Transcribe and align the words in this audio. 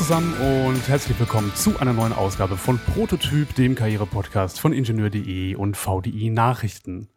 zusammen 0.00 0.32
und 0.40 0.88
herzlich 0.88 1.20
willkommen 1.20 1.52
zu 1.54 1.78
einer 1.78 1.92
neuen 1.92 2.14
Ausgabe 2.14 2.56
von 2.56 2.78
Prototyp, 2.78 3.54
dem 3.54 3.74
Karriere-Podcast 3.74 4.58
von 4.58 4.72
Ingenieur.de 4.72 5.54
und 5.56 5.76
VDI 5.76 6.30
Nachrichten. 6.30 7.08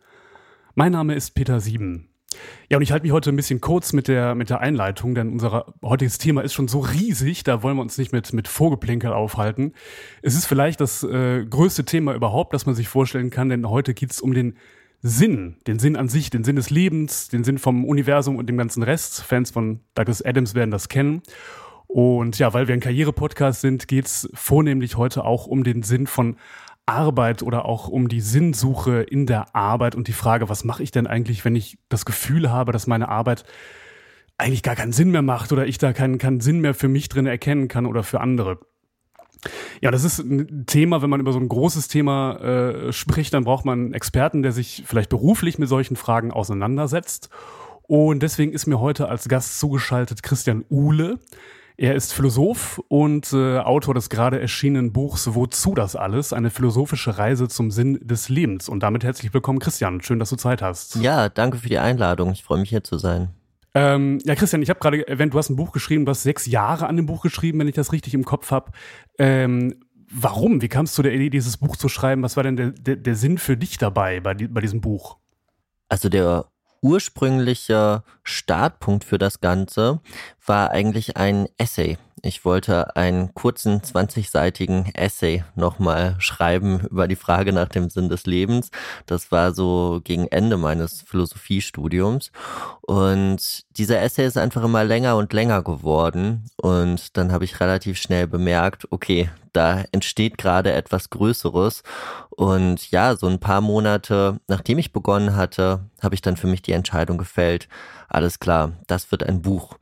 Mein 0.76 0.92
Name 0.92 1.16
ist 1.16 1.34
Peter 1.34 1.62
Sieben. 1.62 2.10
Ja, 2.70 2.76
und 2.76 2.84
ich 2.84 2.92
halte 2.92 3.06
mich 3.06 3.14
heute 3.14 3.30
ein 3.30 3.38
bisschen 3.38 3.62
kurz 3.62 3.94
mit 3.94 4.10
der, 4.10 4.36
mit 4.36 4.50
der 4.50 4.60
Einleitung, 4.60 5.16
denn 5.16 5.32
unser 5.32 5.74
heutiges 5.82 6.18
Thema 6.18 6.42
ist 6.42 6.52
schon 6.52 6.68
so 6.68 6.80
riesig, 6.80 7.46
da 7.46 7.64
wollen 7.64 7.78
wir 7.78 7.84
uns 7.84 7.98
nicht 7.98 8.12
mit, 8.12 8.34
mit 8.34 8.50
Vorgeplänkel 8.50 9.14
aufhalten. 9.14 9.72
Es 10.22 10.36
ist 10.36 10.46
vielleicht 10.46 10.82
das 10.82 11.04
äh, 11.04 11.46
größte 11.46 11.86
Thema 11.86 12.14
überhaupt, 12.14 12.54
das 12.54 12.66
man 12.66 12.76
sich 12.76 12.90
vorstellen 12.90 13.30
kann, 13.30 13.48
denn 13.48 13.70
heute 13.70 13.94
geht 13.94 14.12
es 14.12 14.20
um 14.20 14.34
den 14.34 14.58
Sinn, 15.02 15.56
den 15.68 15.80
Sinn 15.80 15.96
an 15.96 16.10
sich, 16.10 16.30
den 16.32 16.44
Sinn 16.44 16.58
des 16.58 16.70
Lebens, 16.70 17.30
den 17.30 17.46
Sinn 17.46 17.60
vom 17.60 17.86
Universum 17.86 18.36
und 18.36 18.48
dem 18.48 18.58
ganzen 18.58 18.84
Rest. 18.84 19.22
Fans 19.22 19.52
von 19.52 19.80
Douglas 19.96 20.22
Adams 20.22 20.54
werden 20.54 20.72
das 20.72 20.90
kennen. 20.90 21.22
Und 21.94 22.40
ja, 22.40 22.56
weil 22.56 22.68
wir 22.68 22.74
ein 22.74 22.80
Karriere-Podcast 22.80 23.62
sind, 23.62 23.88
geht 23.88 24.08
es 24.08 24.28
vornehmlich 24.34 24.98
heute 24.98 25.24
auch 25.24 25.46
um 25.46 25.64
den 25.64 25.84
Sinn 25.84 26.08
von 26.08 26.38
Arbeit 26.88 27.44
oder 27.44 27.66
auch 27.66 27.88
um 27.88 28.08
die 28.08 28.20
Sinnsuche 28.20 29.04
in 29.04 29.28
der 29.28 29.56
Arbeit 29.56 29.94
und 29.94 30.08
die 30.08 30.14
Frage, 30.14 30.50
was 30.50 30.64
mache 30.64 30.82
ich 30.82 30.90
denn 30.90 31.06
eigentlich, 31.06 31.46
wenn 31.46 31.56
ich 31.56 31.78
das 31.90 32.06
Gefühl 32.06 32.50
habe, 32.50 32.72
dass 32.72 32.88
meine 32.88 33.10
Arbeit 33.10 33.44
eigentlich 34.40 34.64
gar 34.64 34.74
keinen 34.76 34.92
Sinn 34.92 35.12
mehr 35.12 35.22
macht 35.22 35.52
oder 35.52 35.68
ich 35.68 35.78
da 35.78 35.94
keinen, 35.94 36.18
keinen 36.18 36.40
Sinn 36.40 36.62
mehr 36.62 36.74
für 36.74 36.88
mich 36.88 37.10
drin 37.10 37.28
erkennen 37.28 37.68
kann 37.68 37.86
oder 37.86 38.02
für 38.02 38.22
andere. 38.22 38.58
Ja, 39.80 39.92
das 39.92 40.04
ist 40.04 40.18
ein 40.18 40.66
Thema, 40.66 41.04
wenn 41.04 41.12
man 41.12 41.20
über 41.20 41.32
so 41.32 41.40
ein 41.40 41.48
großes 41.48 41.90
Thema 41.90 42.38
äh, 42.40 42.92
spricht, 42.92 43.36
dann 43.36 43.44
braucht 43.44 43.66
man 43.66 43.80
einen 43.80 43.94
Experten, 43.94 44.42
der 44.42 44.52
sich 44.52 44.82
vielleicht 44.88 45.12
beruflich 45.12 45.60
mit 45.60 45.70
solchen 45.70 45.96
Fragen 45.96 46.32
auseinandersetzt. 46.32 47.30
Und 47.84 48.24
deswegen 48.24 48.52
ist 48.52 48.66
mir 48.66 48.80
heute 48.80 49.10
als 49.10 49.30
Gast 49.30 49.60
zugeschaltet 49.60 50.24
Christian 50.24 50.66
Uhle. 50.72 51.20
Er 51.76 51.96
ist 51.96 52.14
Philosoph 52.14 52.80
und 52.88 53.34
äh, 53.34 53.58
Autor 53.58 53.96
des 53.96 54.10
gerade 54.10 54.40
erschienenen 54.40 54.94
Buchs 54.94 55.34
Wozu 55.34 55.74
das 55.74 55.96
alles? 55.96 56.32
Eine 56.32 56.52
philosophische 56.52 57.18
Reise 57.18 57.48
zum 57.48 57.72
Sinn 57.72 58.00
des 58.02 58.30
Lebens. 58.30 58.70
Und 58.70 58.82
damit 58.84 59.04
herzlich 59.04 59.34
willkommen, 59.34 59.58
Christian. 59.58 60.02
Schön, 60.02 60.20
dass 60.20 60.30
du 60.30 60.36
Zeit 60.36 60.62
hast. 60.62 60.96
Ja, 60.98 61.30
danke 61.30 61.58
für 61.58 61.70
die 61.70 61.80
Einladung. 61.80 62.32
Ich 62.32 62.44
freue 62.44 62.60
mich 62.60 62.70
hier 62.70 62.84
zu 62.84 63.00
sein. 63.00 63.30
Ähm, 63.74 64.20
ja, 64.24 64.36
Christian, 64.36 64.62
ich 64.62 64.70
habe 64.70 64.80
gerade 64.80 65.08
erwähnt, 65.08 65.34
du 65.34 65.40
hast 65.40 65.50
ein 65.50 65.56
Buch 65.56 65.72
geschrieben, 65.72 66.06
du 66.06 66.12
hast 66.12 66.22
sechs 66.22 66.46
Jahre 66.46 66.86
an 66.86 66.96
dem 66.96 67.08
Buch 67.08 67.24
geschrieben, 67.24 67.58
wenn 67.58 67.68
ich 67.68 67.74
das 67.74 67.92
richtig 67.92 68.14
im 68.14 68.24
Kopf 68.24 68.52
habe. 68.52 68.72
Ähm, 69.18 69.74
warum? 70.12 70.62
Wie 70.62 70.70
kamst 70.70 70.96
du 71.00 71.02
der 71.02 71.14
Idee, 71.14 71.32
dieses 71.32 71.58
Buch 71.58 71.76
zu 71.76 71.90
schreiben? 71.90 72.22
Was 72.22 72.38
war 72.38 72.44
denn 72.44 72.56
der, 72.56 72.70
der, 72.70 72.98
der 72.98 73.16
Sinn 73.16 73.40
für 73.40 73.58
dich 73.58 73.80
dabei 73.80 74.20
bei, 74.20 74.36
bei 74.36 74.62
diesem 74.62 74.80
Buch? 74.80 75.18
Also 75.90 76.08
der 76.10 76.46
ursprüngliche 76.84 78.04
Startpunkt 78.24 79.06
für 79.06 79.18
das 79.18 79.40
Ganze 79.40 80.02
war 80.46 80.72
eigentlich 80.72 81.18
ein 81.18 81.48
Essay. 81.58 81.98
Ich 82.26 82.46
wollte 82.46 82.96
einen 82.96 83.34
kurzen 83.34 83.82
20-seitigen 83.82 84.96
Essay 84.96 85.44
nochmal 85.56 86.16
schreiben 86.20 86.80
über 86.90 87.10
die 87.10 87.18
Frage 87.18 87.52
nach 87.52 87.68
dem 87.68 87.90
Sinn 87.90 88.08
des 88.08 88.26
Lebens. 88.26 88.72
Das 89.06 89.30
war 89.30 89.54
so 89.54 90.00
gegen 90.06 90.28
Ende 90.28 90.56
meines 90.56 91.02
Philosophiestudiums. 91.02 92.32
Und 92.80 93.66
dieser 93.78 94.02
Essay 94.02 94.26
ist 94.26 94.38
einfach 94.38 94.64
immer 94.64 94.86
länger 94.86 95.18
und 95.18 95.34
länger 95.34 95.64
geworden. 95.64 96.46
Und 96.56 97.18
dann 97.18 97.34
habe 97.34 97.44
ich 97.44 97.60
relativ 97.60 97.98
schnell 97.98 98.26
bemerkt, 98.26 98.88
okay, 98.90 99.30
da 99.52 99.84
entsteht 99.92 100.38
gerade 100.38 100.72
etwas 100.72 101.10
Größeres. 101.10 101.84
Und 102.30 102.90
ja, 102.90 103.18
so 103.18 103.28
ein 103.28 103.40
paar 103.40 103.60
Monate 103.60 104.40
nachdem 104.48 104.80
ich 104.80 104.94
begonnen 104.94 105.36
hatte, 105.36 105.82
habe 106.02 106.16
ich 106.16 106.22
dann 106.22 106.38
für 106.38 106.48
mich 106.48 106.62
die 106.62 106.72
Entscheidung 106.72 107.18
gefällt, 107.18 107.68
alles 108.08 108.40
klar, 108.40 108.74
das 108.88 109.12
wird 109.12 109.24
ein 109.24 109.42
Buch. 109.42 109.78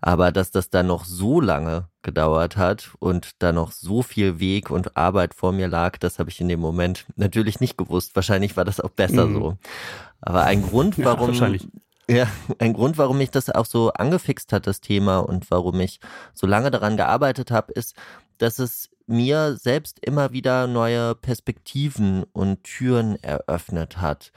Aber 0.00 0.32
dass 0.32 0.50
das 0.50 0.70
dann 0.70 0.88
noch 0.88 1.04
so 1.04 1.40
lange 1.40 1.88
gedauert 2.02 2.56
hat 2.56 2.90
und 2.98 3.30
da 3.38 3.52
noch 3.52 3.70
so 3.70 4.02
viel 4.02 4.40
Weg 4.40 4.70
und 4.70 4.96
Arbeit 4.96 5.34
vor 5.34 5.52
mir 5.52 5.68
lag, 5.68 5.98
das 5.98 6.18
habe 6.18 6.30
ich 6.30 6.40
in 6.40 6.48
dem 6.48 6.60
Moment 6.60 7.06
natürlich 7.16 7.60
nicht 7.60 7.78
gewusst. 7.78 8.16
Wahrscheinlich 8.16 8.56
war 8.56 8.64
das 8.64 8.80
auch 8.80 8.90
besser 8.90 9.26
mhm. 9.26 9.34
so. 9.34 9.56
Aber 10.20 10.44
ein 10.44 10.62
Grund, 10.62 10.98
warum, 11.04 11.32
ja, 11.32 11.52
ja, 12.08 12.26
ein 12.58 12.72
Grund, 12.72 12.98
warum 12.98 13.18
mich 13.18 13.30
das 13.30 13.48
auch 13.48 13.66
so 13.66 13.92
angefixt 13.92 14.52
hat, 14.52 14.66
das 14.66 14.80
Thema 14.80 15.20
und 15.20 15.50
warum 15.50 15.78
ich 15.80 16.00
so 16.34 16.46
lange 16.46 16.70
daran 16.70 16.96
gearbeitet 16.96 17.50
habe, 17.50 17.72
ist, 17.72 17.94
dass 18.38 18.58
es 18.58 18.90
mir 19.12 19.56
selbst 19.56 20.00
immer 20.00 20.32
wieder 20.32 20.66
neue 20.66 21.14
Perspektiven 21.14 22.24
und 22.32 22.64
Türen 22.64 23.22
eröffnet 23.22 24.00
hat. 24.00 24.32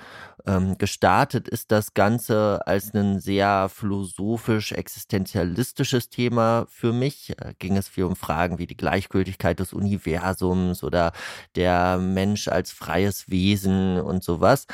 Ähm, 0.47 0.77
gestartet 0.77 1.47
ist 1.47 1.71
das 1.71 1.95
Ganze 1.95 2.61
als 2.67 2.93
ein 2.93 3.19
sehr 3.19 3.67
philosophisch-existenzialistisches 3.69 6.09
Thema 6.09 6.67
für 6.69 6.93
mich. 6.93 7.33
Da 7.37 7.53
ging 7.57 7.77
es 7.77 7.87
viel 7.87 8.03
um 8.03 8.15
Fragen 8.15 8.59
wie 8.59 8.67
die 8.67 8.77
Gleichgültigkeit 8.77 9.59
des 9.59 9.73
Universums 9.73 10.83
oder 10.83 11.13
der 11.55 11.97
Mensch 11.97 12.47
als 12.47 12.71
freies 12.71 13.27
Wesen 13.29 13.99
und 13.99 14.23
sowas. 14.23 14.67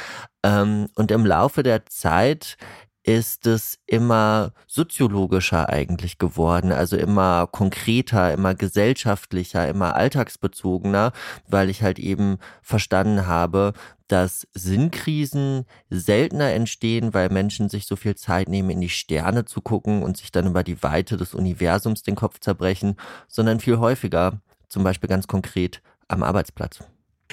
Ähm, 0.43 0.89
und 0.95 1.11
im 1.11 1.25
Laufe 1.25 1.63
der 1.63 1.85
Zeit 1.85 2.57
ist 3.03 3.47
es 3.47 3.79
immer 3.87 4.53
soziologischer 4.67 5.69
eigentlich 5.69 6.17
geworden, 6.17 6.71
also 6.71 6.97
immer 6.97 7.47
konkreter, 7.47 8.33
immer 8.33 8.53
gesellschaftlicher, 8.53 9.67
immer 9.67 9.95
alltagsbezogener, 9.95 11.11
weil 11.47 11.69
ich 11.69 11.81
halt 11.81 11.97
eben 11.97 12.37
verstanden 12.61 13.25
habe, 13.25 13.73
dass 14.07 14.47
Sinnkrisen 14.53 15.65
seltener 15.89 16.51
entstehen, 16.51 17.13
weil 17.13 17.29
Menschen 17.29 17.69
sich 17.69 17.87
so 17.87 17.95
viel 17.95 18.15
Zeit 18.15 18.49
nehmen, 18.49 18.69
in 18.69 18.81
die 18.81 18.89
Sterne 18.89 19.45
zu 19.45 19.61
gucken 19.61 20.03
und 20.03 20.17
sich 20.17 20.31
dann 20.31 20.47
über 20.47 20.63
die 20.63 20.83
Weite 20.83 21.17
des 21.17 21.33
Universums 21.33 22.03
den 22.03 22.15
Kopf 22.15 22.39
zerbrechen, 22.39 22.97
sondern 23.27 23.59
viel 23.59 23.79
häufiger, 23.79 24.41
zum 24.67 24.83
Beispiel 24.83 25.09
ganz 25.09 25.27
konkret 25.27 25.81
am 26.07 26.23
Arbeitsplatz. 26.23 26.79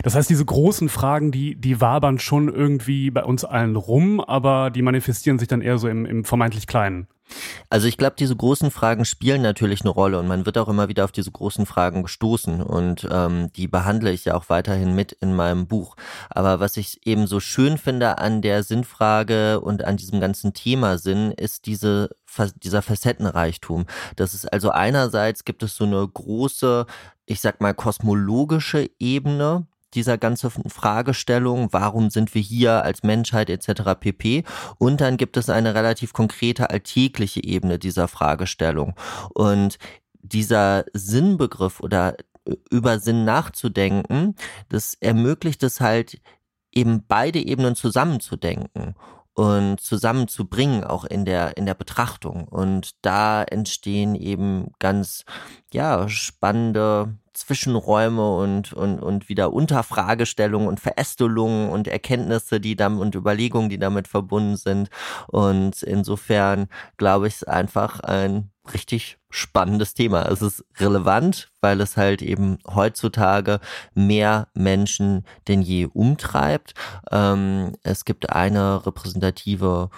Das 0.03 0.15
heißt, 0.15 0.31
diese 0.31 0.45
großen 0.45 0.89
Fragen, 0.89 1.33
die, 1.33 1.57
die 1.57 1.81
wabern 1.81 2.19
schon 2.19 2.49
irgendwie 2.49 3.11
bei 3.11 3.25
uns 3.25 3.45
allen 3.45 3.77
rum, 3.77 4.21
aber 4.21 4.71
die 4.71 4.83
manifestieren 4.83 5.39
sich 5.39 5.49
dann 5.49 5.61
eher 5.61 5.79
so 5.79 5.89
im, 5.89 6.07
im 6.07 6.25
vermeintlich 6.25 6.67
Kleinen. 6.67 7.09
Also 7.69 7.87
ich 7.87 7.97
glaube, 7.97 8.17
diese 8.19 8.35
großen 8.35 8.71
Fragen 8.71 9.05
spielen 9.05 9.43
natürlich 9.43 9.83
eine 9.83 9.91
Rolle 9.91 10.19
und 10.19 10.29
man 10.29 10.47
wird 10.47 10.57
auch 10.59 10.69
immer 10.69 10.89
wieder 10.89 11.05
auf 11.05 11.13
diese 11.13 11.31
großen 11.31 11.67
Fragen 11.67 12.03
gestoßen 12.03 12.63
und 12.63 13.07
ähm, 13.11 13.53
die 13.55 13.69
behandle 13.69 14.11
ich 14.13 14.25
ja 14.25 14.35
auch 14.35 14.49
weiterhin 14.49 14.95
mit 14.95 15.13
in 15.13 15.37
meinem 15.37 15.67
Buch. 15.67 15.97
Aber 16.31 16.61
was 16.61 16.77
ich 16.77 17.07
eben 17.07 17.27
so 17.27 17.41
schön 17.41 17.77
finde 17.77 18.19
an 18.19 18.41
der 18.41 18.63
Sinnfrage 18.63 19.61
und 19.61 19.85
an 19.85 19.97
diesem 19.97 20.21
ganzen 20.21 20.55
Thema 20.55 20.99
Sinn, 20.99 21.33
ist 21.33 21.67
diese 21.67 22.11
dieser 22.63 22.83
Facettenreichtum. 22.83 23.87
Das 24.17 24.35
ist 24.35 24.53
also 24.53 24.71
einerseits 24.71 25.45
gibt 25.45 25.63
es 25.63 25.75
so 25.77 25.85
eine 25.85 26.07
große, 26.07 26.87
ich 27.27 27.41
sag 27.41 27.61
mal, 27.61 27.75
kosmologische 27.75 28.91
Ebene, 28.99 29.67
dieser 29.95 30.19
ganzen 30.19 30.51
Fragestellung, 30.69 31.69
warum 31.73 32.11
sind 32.11 32.35
wir 32.35 32.43
hier 32.43 32.85
als 32.85 33.03
Menschheit 33.03 33.51
etc. 33.51 33.95
pp. 33.99 34.45
Und 34.79 35.01
dann 35.01 35.17
gibt 35.17 35.37
es 35.37 35.49
eine 35.49 35.75
relativ 35.75 36.13
konkrete 36.13 36.71
alltägliche 36.71 37.43
Ebene 37.43 37.79
dieser 37.79 38.09
Fragestellung. 38.09 38.95
Und 39.35 39.79
dieser 40.21 40.85
Sinnbegriff 40.93 41.81
oder 41.81 42.17
äh, 42.45 42.57
über 42.71 42.99
Sinn 42.99 43.25
nachzudenken, 43.25 44.35
das 44.69 44.95
ermöglicht 45.01 45.63
es 45.63 45.81
halt 45.81 46.21
eben 46.73 47.05
beide 47.07 47.39
Ebenen 47.39 47.75
zusammenzudenken 47.75 48.95
und 49.35 49.81
zusammenzubringen, 49.81 50.83
auch 50.83 51.05
in 51.05 51.25
der, 51.25 51.57
in 51.57 51.65
der 51.65 51.75
Betrachtung. 51.75 52.49
Und 52.49 52.91
da 53.03 53.45
entstehen 53.45 54.17
eben 54.17 54.73
ganz, 54.81 55.25
ja, 55.73 56.09
spannende 56.09 57.17
Zwischenräume 57.39 58.37
und, 58.37 58.73
und, 58.73 59.01
und 59.01 59.29
wieder 59.29 59.53
Unterfragestellungen 59.53 60.69
und 60.69 60.81
Verästelungen 60.81 61.71
und 61.71 61.89
Erkenntnisse, 61.89 62.61
die 62.61 62.77
damit 62.77 63.01
und 63.01 63.15
Überlegungen, 63.15 63.69
die 63.69 63.79
damit 63.79 64.09
verbunden 64.09 64.57
sind. 64.57 64.91
Und 65.29 65.83
insofern 65.83 66.69
glaube 66.97 67.29
ich, 67.29 67.35
es 67.37 67.45
einfach 67.45 68.01
ein 68.01 68.51
richtig 68.73 69.19
spannendes 69.31 69.95
Thema. 69.95 70.23
Es 70.31 70.43
ist 70.43 70.65
relevant, 70.79 71.51
weil 71.61 71.81
es 71.81 71.97
halt 71.97 72.23
eben 72.23 72.59
heutzutage 72.67 73.61
mehr 73.95 74.49
Menschen 74.55 75.25
denn 75.49 75.63
je 75.63 75.87
umtreibt. 75.87 76.75
Ähm, 77.11 77.73
es 77.83 78.05
gibt 78.05 78.31
eine 78.31 78.85
repräsentative 78.87 79.91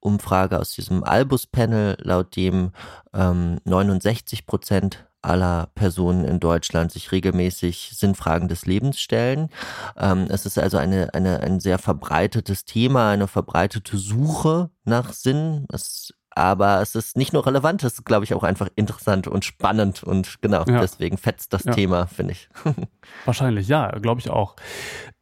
Umfrage 0.00 0.58
aus 0.58 0.72
diesem 0.72 1.02
Albus-Panel, 1.02 1.96
laut 2.00 2.36
dem 2.36 2.70
ähm, 3.12 3.58
69 3.64 4.46
Prozent 4.46 5.07
aller 5.22 5.68
Personen 5.74 6.24
in 6.24 6.40
Deutschland 6.40 6.92
sich 6.92 7.12
regelmäßig 7.12 7.92
Sinnfragen 7.94 8.48
des 8.48 8.66
Lebens 8.66 9.00
stellen. 9.00 9.48
Ähm, 9.96 10.26
es 10.28 10.46
ist 10.46 10.58
also 10.58 10.76
eine, 10.78 11.12
eine, 11.14 11.40
ein 11.40 11.60
sehr 11.60 11.78
verbreitetes 11.78 12.64
Thema, 12.64 13.10
eine 13.10 13.26
verbreitete 13.26 13.98
Suche 13.98 14.70
nach 14.84 15.12
Sinn. 15.12 15.66
Es, 15.72 16.14
aber 16.30 16.80
es 16.80 16.94
ist 16.94 17.16
nicht 17.16 17.32
nur 17.32 17.44
relevant, 17.46 17.82
es 17.82 17.94
ist, 17.94 18.04
glaube 18.04 18.24
ich, 18.24 18.32
auch 18.32 18.44
einfach 18.44 18.68
interessant 18.76 19.26
und 19.26 19.44
spannend 19.44 20.04
und 20.04 20.40
genau, 20.40 20.62
ja. 20.68 20.80
deswegen 20.80 21.18
fetzt 21.18 21.52
das 21.52 21.64
ja. 21.64 21.72
Thema, 21.72 22.06
finde 22.06 22.32
ich. 22.32 22.48
Wahrscheinlich, 23.24 23.66
ja, 23.66 23.90
glaube 23.98 24.20
ich 24.20 24.30
auch. 24.30 24.54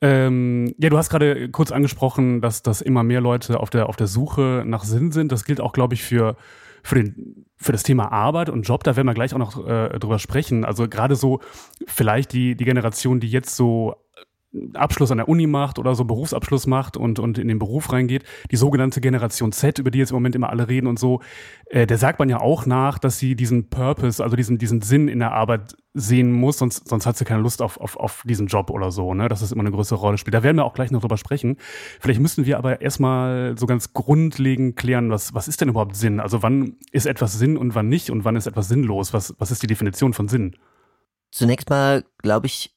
Ähm, 0.03 0.75
ja, 0.79 0.91
du 0.91 0.99
hast 0.99 1.09
gerade 1.09 1.49
kurz 1.49 1.73
angesprochen, 1.73 2.43
dass, 2.43 2.63
dass 2.63 2.83
immer 2.83 3.03
mehr 3.03 3.23
Leute 3.23 3.61
auf 3.61 3.71
der, 3.71 3.89
auf 3.89 3.97
der 3.97 4.09
Suche 4.09 4.63
nach 4.67 4.85
Sinn 4.85 5.11
sind. 5.11 5.33
Das 5.33 5.47
gilt 5.47 5.61
auch, 5.61 5.73
glaube 5.73 5.95
ich, 5.95 6.03
für 6.03 6.37
für 6.87 6.95
den 6.97 7.47
für 7.59 7.73
das 7.73 7.83
Thema 7.83 8.13
Arbeit 8.13 8.51
und 8.51 8.63
Job, 8.63 8.85
da 8.85 8.97
werden 8.97 9.07
wir 9.07 9.15
gleich 9.15 9.33
auch 9.33 9.39
noch 9.39 9.67
äh, 9.67 9.99
drüber 9.99 10.19
sprechen. 10.19 10.65
Also 10.65 10.89
gerade 10.89 11.17
so 11.17 11.41
vielleicht 11.87 12.33
die 12.33 12.55
die 12.55 12.65
Generation, 12.65 13.19
die 13.19 13.29
jetzt 13.29 13.57
so 13.57 13.97
Abschluss 14.75 15.11
an 15.11 15.19
der 15.19 15.29
Uni 15.29 15.47
macht 15.47 15.79
oder 15.79 15.95
so 15.95 16.05
Berufsabschluss 16.05 16.67
macht 16.67 16.97
und, 16.97 17.19
und 17.19 17.39
in 17.39 17.49
den 17.49 17.59
Beruf 17.59 17.93
reingeht, 17.93 18.25
die 18.51 18.57
sogenannte 18.57 19.01
Generation 19.01 19.53
Z, 19.53 19.79
über 19.79 19.91
die 19.91 19.99
jetzt 19.99 20.11
im 20.11 20.17
Moment 20.17 20.35
immer 20.35 20.51
alle 20.51 20.69
reden 20.69 20.87
und 20.87 20.99
so, 20.99 21.21
äh, 21.67 21.87
der 21.87 21.99
sagt 21.99 22.19
man 22.19 22.29
ja 22.29 22.41
auch 22.41 22.67
nach, 22.67 22.99
dass 22.99 23.19
sie 23.19 23.35
diesen 23.35 23.69
Purpose, 23.69 24.23
also 24.23 24.37
diesen, 24.37 24.59
diesen 24.59 24.83
Sinn 24.83 25.09
in 25.09 25.19
der 25.19 25.33
Arbeit 25.33 25.77
sehen 25.95 26.31
muss, 26.31 26.59
sonst, 26.59 26.87
sonst 26.89 27.07
hat 27.07 27.17
sie 27.17 27.25
keine 27.25 27.41
Lust 27.41 27.63
auf, 27.63 27.81
auf, 27.81 27.97
auf 27.97 28.23
diesen 28.27 28.47
Job 28.49 28.71
oder 28.71 28.91
so, 28.91 29.15
ne? 29.15 29.29
dass 29.29 29.41
es 29.41 29.51
immer 29.51 29.63
eine 29.63 29.71
größere 29.71 29.99
Rolle 29.99 30.19
spielt. 30.19 30.35
Da 30.35 30.43
werden 30.43 30.59
wir 30.59 30.65
auch 30.67 30.75
gleich 30.75 30.91
noch 30.91 31.01
drüber 31.01 31.17
sprechen. 31.17 31.57
Vielleicht 32.01 32.21
müssen 32.21 32.45
wir 32.45 32.59
aber 32.59 32.83
erstmal 32.83 33.57
so 33.57 33.67
ganz 33.67 33.95
grundlegend 33.95 34.77
klären, 34.77 35.11
was, 35.11 35.33
was 35.35 35.49
ist 35.49 35.61
denn 35.63 35.71
überhaupt 35.71 35.97
Sinn? 35.97 36.21
Also 36.21 36.43
wann 36.43 36.77
ist 36.93 37.07
etwas 37.07 37.39
Sinn 37.39 37.57
und 37.57 37.75
wann 37.75 37.89
nicht 37.89 38.11
und 38.11 38.25
wann 38.25 38.37
ist 38.37 38.47
etwas 38.47 38.69
sinnlos? 38.69 39.15
Was, 39.15 39.35
was 39.39 39.51
ist 39.51 39.63
die 39.63 39.67
Definition 39.67 40.13
von 40.13 40.29
Sinn? 40.29 40.57
Zunächst 41.31 41.71
mal, 41.71 42.05
glaube 42.19 42.47
ich, 42.47 42.76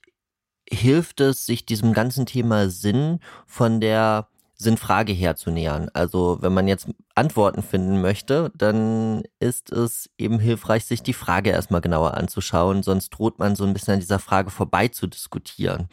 hilft 0.72 1.22
es, 1.22 1.46
sich 1.46 1.66
diesem 1.66 1.94
ganzen 1.94 2.26
Thema 2.26 2.70
Sinn 2.70 3.20
von 3.46 3.82
der 3.82 4.28
Sinnfrage 4.62 5.14
her 5.14 5.38
zu 5.38 5.52
nähern. 5.52 5.90
Also 5.94 6.40
wenn 6.42 6.54
man 6.54 6.68
jetzt 6.68 6.90
Antworten 7.16 7.64
finden 7.64 8.02
möchte, 8.02 8.52
dann 8.56 9.24
ist 9.40 9.72
es 9.72 10.10
eben 10.18 10.38
hilfreich, 10.38 10.84
sich 10.84 11.02
die 11.02 11.14
Frage 11.14 11.52
erstmal 11.52 11.80
genauer 11.80 12.16
anzuschauen, 12.16 12.84
sonst 12.84 13.10
droht 13.12 13.40
man 13.40 13.56
so 13.56 13.64
ein 13.64 13.72
bisschen 13.72 13.94
an 13.94 14.00
dieser 14.02 14.20
Frage 14.20 14.50
vorbei 14.50 14.90
zu 14.90 15.08
diskutieren. 15.08 15.88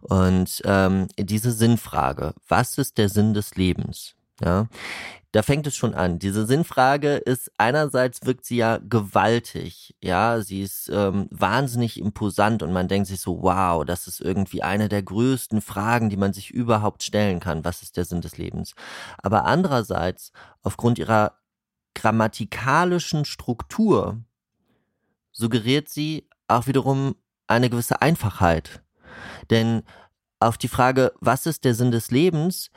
Und 0.00 0.62
ähm, 0.64 1.08
diese 1.18 1.50
Sinnfrage, 1.50 2.34
was 2.46 2.78
ist 2.78 2.98
der 2.98 3.08
Sinn 3.08 3.34
des 3.34 3.56
Lebens? 3.56 4.14
Ja, 4.40 4.68
da 5.34 5.42
fängt 5.42 5.66
es 5.66 5.74
schon 5.74 5.94
an. 5.94 6.20
Diese 6.20 6.46
Sinnfrage 6.46 7.16
ist 7.16 7.50
einerseits 7.58 8.24
wirkt 8.24 8.44
sie 8.44 8.58
ja 8.58 8.78
gewaltig, 8.78 9.96
ja, 10.00 10.40
sie 10.40 10.62
ist 10.62 10.88
ähm, 10.94 11.26
wahnsinnig 11.32 11.98
imposant 11.98 12.62
und 12.62 12.72
man 12.72 12.86
denkt 12.86 13.08
sich 13.08 13.20
so, 13.20 13.42
wow, 13.42 13.84
das 13.84 14.06
ist 14.06 14.20
irgendwie 14.20 14.62
eine 14.62 14.88
der 14.88 15.02
größten 15.02 15.60
Fragen, 15.60 16.08
die 16.08 16.16
man 16.16 16.32
sich 16.32 16.52
überhaupt 16.52 17.02
stellen 17.02 17.40
kann. 17.40 17.64
Was 17.64 17.82
ist 17.82 17.96
der 17.96 18.04
Sinn 18.04 18.20
des 18.20 18.38
Lebens? 18.38 18.76
Aber 19.18 19.44
andererseits, 19.44 20.30
aufgrund 20.62 21.00
ihrer 21.00 21.32
grammatikalischen 21.96 23.24
Struktur, 23.24 24.22
suggeriert 25.32 25.88
sie 25.88 26.28
auch 26.46 26.68
wiederum 26.68 27.16
eine 27.48 27.70
gewisse 27.70 28.00
Einfachheit. 28.00 28.84
Denn 29.50 29.82
auf 30.38 30.58
die 30.58 30.68
Frage, 30.68 31.12
was 31.20 31.46
ist 31.46 31.64
der 31.64 31.74
Sinn 31.74 31.90
des 31.90 32.12
Lebens, 32.12 32.70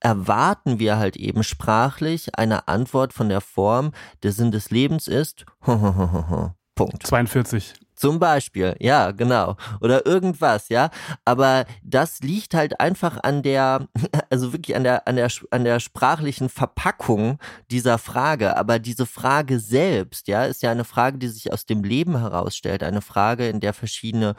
erwarten 0.00 0.78
wir 0.78 0.98
halt 0.98 1.16
eben 1.16 1.42
sprachlich 1.44 2.36
eine 2.38 2.68
Antwort 2.68 3.12
von 3.12 3.28
der 3.28 3.40
Form, 3.40 3.92
der 4.22 4.32
Sinn 4.32 4.50
des 4.50 4.70
Lebens 4.70 5.08
ist, 5.08 5.44
Punkt. 6.74 7.06
42. 7.06 7.74
Zum 7.94 8.18
Beispiel, 8.18 8.74
ja, 8.80 9.10
genau. 9.10 9.56
Oder 9.82 10.06
irgendwas, 10.06 10.70
ja. 10.70 10.88
Aber 11.26 11.66
das 11.82 12.20
liegt 12.20 12.54
halt 12.54 12.80
einfach 12.80 13.18
an 13.22 13.42
der, 13.42 13.86
also 14.30 14.54
wirklich 14.54 14.74
an 14.74 14.84
der, 14.84 15.06
an 15.06 15.16
der, 15.16 15.28
an 15.50 15.64
der 15.64 15.80
sprachlichen 15.80 16.48
Verpackung 16.48 17.38
dieser 17.70 17.98
Frage. 17.98 18.56
Aber 18.56 18.78
diese 18.78 19.04
Frage 19.04 19.60
selbst, 19.60 20.28
ja, 20.28 20.46
ist 20.46 20.62
ja 20.62 20.70
eine 20.70 20.84
Frage, 20.84 21.18
die 21.18 21.28
sich 21.28 21.52
aus 21.52 21.66
dem 21.66 21.84
Leben 21.84 22.18
herausstellt. 22.18 22.82
Eine 22.82 23.02
Frage, 23.02 23.50
in 23.50 23.60
der 23.60 23.74
verschiedene 23.74 24.34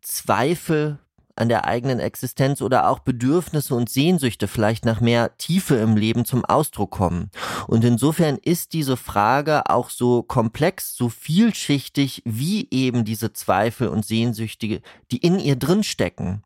Zweifel 0.00 1.00
an 1.36 1.48
der 1.48 1.64
eigenen 1.64 1.98
Existenz 1.98 2.62
oder 2.62 2.88
auch 2.88 3.00
Bedürfnisse 3.00 3.74
und 3.74 3.88
Sehnsüchte 3.88 4.48
vielleicht 4.48 4.84
nach 4.84 5.00
mehr 5.00 5.36
Tiefe 5.36 5.76
im 5.76 5.96
Leben 5.96 6.24
zum 6.24 6.44
Ausdruck 6.44 6.90
kommen. 6.90 7.30
Und 7.66 7.84
insofern 7.84 8.38
ist 8.42 8.72
diese 8.72 8.96
Frage 8.96 9.68
auch 9.68 9.90
so 9.90 10.22
komplex, 10.22 10.96
so 10.96 11.08
vielschichtig 11.08 12.22
wie 12.24 12.68
eben 12.70 13.04
diese 13.04 13.32
Zweifel 13.32 13.88
und 13.88 14.04
Sehnsüchte, 14.04 14.80
die 15.10 15.16
in 15.18 15.38
ihr 15.38 15.56
drin 15.56 15.82
stecken. 15.82 16.42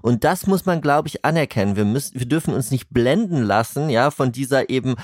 Und 0.00 0.24
das 0.24 0.46
muss 0.46 0.66
man, 0.66 0.80
glaube 0.80 1.08
ich, 1.08 1.24
anerkennen. 1.24 1.76
Wir 1.76 1.84
müssen, 1.84 2.18
wir 2.18 2.26
dürfen 2.26 2.54
uns 2.54 2.70
nicht 2.70 2.90
blenden 2.90 3.42
lassen, 3.42 3.90
ja, 3.90 4.10
von 4.10 4.32
dieser 4.32 4.70
eben 4.70 4.96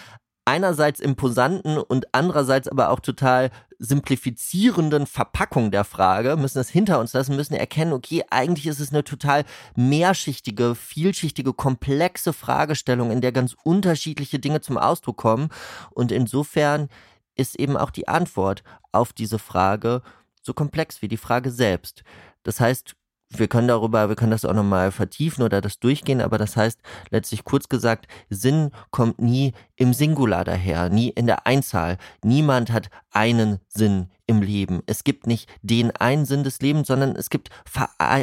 einerseits 0.48 0.98
imposanten 0.98 1.76
und 1.76 2.06
andererseits 2.14 2.68
aber 2.68 2.88
auch 2.88 3.00
total 3.00 3.50
simplifizierenden 3.78 5.06
Verpackung 5.06 5.70
der 5.70 5.84
Frage, 5.84 6.36
müssen 6.36 6.56
das 6.56 6.70
hinter 6.70 7.00
uns 7.00 7.12
lassen, 7.12 7.36
müssen 7.36 7.52
erkennen, 7.52 7.92
okay, 7.92 8.24
eigentlich 8.30 8.66
ist 8.66 8.80
es 8.80 8.88
eine 8.90 9.04
total 9.04 9.44
mehrschichtige, 9.76 10.74
vielschichtige, 10.74 11.52
komplexe 11.52 12.32
Fragestellung, 12.32 13.10
in 13.10 13.20
der 13.20 13.32
ganz 13.32 13.54
unterschiedliche 13.62 14.38
Dinge 14.38 14.62
zum 14.62 14.78
Ausdruck 14.78 15.18
kommen. 15.18 15.50
Und 15.90 16.12
insofern 16.12 16.88
ist 17.36 17.60
eben 17.60 17.76
auch 17.76 17.90
die 17.90 18.08
Antwort 18.08 18.64
auf 18.90 19.12
diese 19.12 19.38
Frage 19.38 20.00
so 20.40 20.54
komplex 20.54 21.02
wie 21.02 21.08
die 21.08 21.18
Frage 21.18 21.50
selbst. 21.50 22.04
Das 22.42 22.58
heißt, 22.58 22.96
wir 23.30 23.48
können 23.48 23.68
darüber, 23.68 24.08
wir 24.08 24.16
können 24.16 24.30
das 24.30 24.44
auch 24.44 24.54
nochmal 24.54 24.90
vertiefen 24.90 25.44
oder 25.44 25.60
das 25.60 25.78
durchgehen, 25.80 26.20
aber 26.20 26.38
das 26.38 26.56
heißt 26.56 26.80
letztlich 27.10 27.44
kurz 27.44 27.68
gesagt, 27.68 28.06
Sinn 28.30 28.70
kommt 28.90 29.20
nie 29.20 29.52
im 29.76 29.92
Singular 29.92 30.44
daher, 30.44 30.88
nie 30.88 31.10
in 31.10 31.26
der 31.26 31.46
Einzahl. 31.46 31.98
Niemand 32.22 32.70
hat 32.72 32.88
einen 33.10 33.58
Sinn 33.68 34.08
im 34.26 34.42
Leben. 34.42 34.82
Es 34.86 35.04
gibt 35.04 35.26
nicht 35.26 35.48
den 35.62 35.90
einen 35.96 36.24
Sinn 36.24 36.44
des 36.44 36.60
Lebens, 36.60 36.88
sondern 36.88 37.16
es 37.16 37.30
gibt 37.30 37.50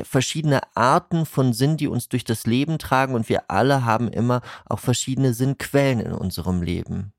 verschiedene 0.03 0.61
Arten 0.75 1.25
von 1.25 1.53
Sinn, 1.53 1.77
die 1.77 1.87
uns 1.87 2.09
durch 2.09 2.23
das 2.23 2.45
Leben 2.45 2.77
tragen 2.79 3.15
und 3.15 3.29
wir 3.29 3.49
alle 3.49 3.85
haben 3.85 4.07
immer 4.07 4.41
auch 4.65 4.79
verschiedene 4.79 5.33
Sinnquellen 5.33 5.99
in 5.99 6.13
unserem 6.13 6.61
Leben. 6.61 7.14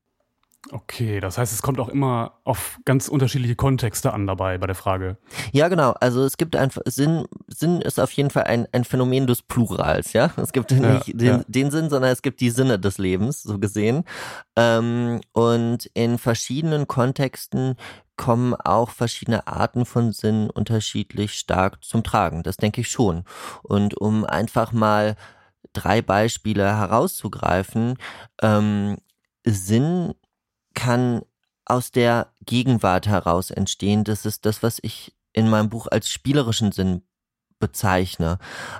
Okay, 0.71 1.19
das 1.19 1.37
heißt, 1.37 1.53
es 1.53 1.61
kommt 1.61 1.79
auch 1.79 1.89
immer 1.89 2.39
auf 2.43 2.79
ganz 2.83 3.07
unterschiedliche 3.07 3.55
Kontexte 3.55 4.13
an 4.13 4.27
dabei 4.27 4.57
bei 4.57 4.67
der 4.67 4.75
Frage. 4.75 5.17
Ja, 5.51 5.69
genau. 5.69 5.91
Also 5.99 6.23
es 6.23 6.37
gibt 6.37 6.55
einfach 6.55 6.81
Sinn, 6.85 7.25
Sinn 7.47 7.81
ist 7.81 7.99
auf 7.99 8.11
jeden 8.11 8.29
Fall 8.29 8.43
ein, 8.43 8.67
ein 8.73 8.83
Phänomen 8.83 9.27
des 9.27 9.41
Plurals, 9.41 10.13
ja. 10.13 10.31
Es 10.35 10.51
gibt 10.51 10.71
ja, 10.71 10.93
nicht 10.93 11.19
den, 11.19 11.27
ja. 11.27 11.43
den, 11.47 11.71
Sinn, 11.71 11.89
sondern 11.89 12.11
es 12.11 12.21
gibt 12.21 12.41
die 12.41 12.49
Sinne 12.49 12.79
des 12.79 12.97
Lebens, 12.97 13.43
so 13.43 13.59
gesehen. 13.59 14.03
Ähm, 14.55 15.21
und 15.31 15.89
in 15.93 16.17
verschiedenen 16.17 16.87
Kontexten 16.87 17.75
kommen 18.17 18.55
auch 18.55 18.89
verschiedene 18.89 19.47
Arten 19.47 19.85
von 19.85 20.11
Sinn 20.11 20.49
unterschiedlich 20.49 21.33
stark 21.33 21.83
zum 21.83 22.03
Tragen. 22.03 22.43
Das 22.43 22.57
denke 22.57 22.81
ich 22.81 22.89
schon. 22.89 23.23
Und 23.63 23.95
um 23.95 24.25
einfach 24.25 24.73
mal 24.73 25.15
drei 25.73 26.01
Beispiele 26.01 26.65
herauszugreifen, 26.77 27.97
ähm, 28.41 28.97
Sinn 29.45 30.13
kann 30.77 31.23
aus 31.65 31.91
der 31.91 32.31
Gegenwart 32.45 33.07
heraus 33.07 33.49
entstehen. 33.49 34.03
Das 34.03 34.25
ist 34.25 34.45
das, 34.45 34.61
was 34.61 34.77
ich 34.83 35.15
in 35.33 35.49
meinem 35.49 35.69
Buch 35.69 35.87
als 35.89 36.07
spielerischen 36.09 36.71
Sinn 36.71 37.01
bezeichne. 37.59 38.37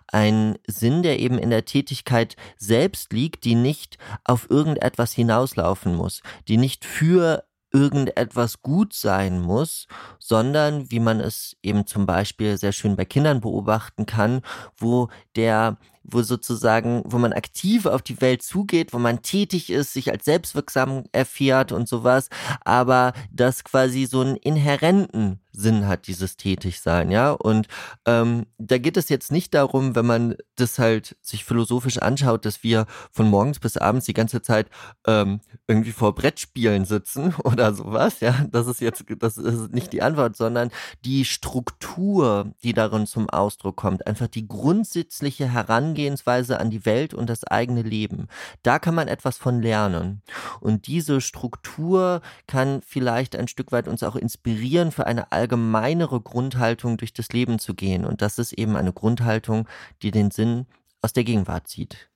Ein 0.08 0.60
Sinn, 0.68 1.02
der 1.02 1.20
eben 1.20 1.40
in 1.40 1.50
der 1.50 1.66
Tätigkeit 1.66 2.36
selbst 2.56 3.12
liegt, 3.12 3.44
die 3.46 3.56
nicht 3.56 3.98
auf 4.24 4.48
irgendetwas 4.50 5.12
hinauslaufen 5.12 5.96
muss, 5.96 6.22
die 6.48 6.58
nicht 6.58 6.86
für 6.86 7.44
irgendetwas 7.74 8.62
gut 8.62 8.94
sein 8.94 9.42
muss, 9.42 9.88
sondern 10.20 10.90
wie 10.92 11.00
man 11.00 11.20
es 11.20 11.58
eben 11.64 11.88
zum 11.88 12.06
Beispiel 12.06 12.58
sehr 12.58 12.72
schön 12.72 12.96
bei 12.96 13.06
Kindern 13.06 13.42
beobachten 13.42 14.06
kann, 14.06 14.42
wo 14.78 15.10
der 15.36 15.78
wo 16.08 16.22
sozusagen, 16.22 17.04
wo 17.06 17.18
man 17.18 17.34
aktiv 17.34 17.86
auf 17.86 18.02
die 18.02 18.20
Welt 18.22 18.42
zugeht, 18.42 18.94
wo 18.94 19.00
man 19.00 19.22
tätig 19.22 19.70
ist, 19.70 19.94
sich 19.94 20.12
als 20.12 20.26
selbstwirksam 20.26 21.04
erfährt 21.12 21.72
und 21.72 21.88
sowas, 21.88 22.30
aber 22.64 23.14
das 23.32 23.64
quasi 23.64 24.06
so 24.06 24.22
einen 24.22 24.38
inhärenten 24.38 25.40
Sinn 25.58 25.88
hat, 25.88 26.08
dieses 26.08 26.38
Tätigsein, 26.38 27.10
ja. 27.10 27.32
Und 27.32 27.68
ähm, 28.06 28.46
da 28.58 28.78
geht 28.78 28.96
es 28.96 29.10
jetzt 29.10 29.32
nicht 29.32 29.54
darum, 29.54 29.96
wenn 29.96 30.06
man 30.06 30.36
das 30.56 30.78
halt 30.80 31.18
sich 31.22 31.44
philosophisch 31.44 31.98
anschaut, 31.98 32.46
dass 32.46 32.64
wir 32.64 32.86
von 33.12 33.28
morgens 33.30 33.60
bis 33.60 33.76
abends 33.76 34.06
die 34.06 34.14
ganze 34.14 34.42
Zeit 34.42 34.70
ähm, 35.06 35.42
irgendwie 35.68 35.92
vor 35.92 36.14
Brettspielen 36.14 36.86
sitzen 36.86 37.34
oder 37.44 37.74
sowas, 37.74 38.20
ja. 38.20 38.46
Das 38.52 38.68
ist 38.68 38.82
jetzt, 38.82 39.04
das 39.20 39.38
ist 39.38 39.74
nicht 39.74 39.92
die 39.94 40.02
Antwort, 40.02 40.38
sondern 40.38 40.70
die 41.04 41.26
Struktur, 41.26 42.54
die 42.64 42.74
darin 42.74 43.08
zum 43.08 43.30
Ausdruck 43.30 43.78
kommt, 43.78 44.06
einfach 44.06 44.28
die 44.28 44.48
grundsätzliche 44.48 45.52
Herangehensweise 45.52 46.60
an 46.60 46.70
die 46.70 46.86
Welt 46.86 47.14
und 47.14 47.30
das 47.30 47.44
eigene 47.44 47.82
Leben. 47.82 48.28
Da 48.62 48.78
kann 48.78 48.96
man 48.96 49.08
etwas 49.08 49.38
von 49.38 49.62
lernen. 49.62 50.22
Und 50.60 50.88
diese 50.88 51.20
Struktur 51.20 52.22
kann 52.46 52.82
vielleicht 52.86 53.36
ein 53.36 53.48
Stück 53.48 53.72
weit 53.72 53.88
uns 53.88 54.04
auch 54.04 54.16
inspirieren 54.16 54.92
für 54.92 55.08
eine 55.08 55.32
allgemeinere 55.48 56.20
Grundhaltung 56.20 56.98
durch 56.98 57.14
das 57.14 57.30
Leben 57.30 57.60
zu 57.60 57.74
gehen. 57.74 58.06
Und 58.06 58.22
das 58.22 58.38
ist 58.38 58.54
eben 58.54 58.76
eine 58.76 58.92
Grundhaltung, 58.92 59.68
die 60.02 60.12
den 60.12 60.32
Sinn 60.32 60.66
aus 61.02 61.14
der 61.14 61.24
Gegenwart 61.24 61.68
zieht. 61.68 62.10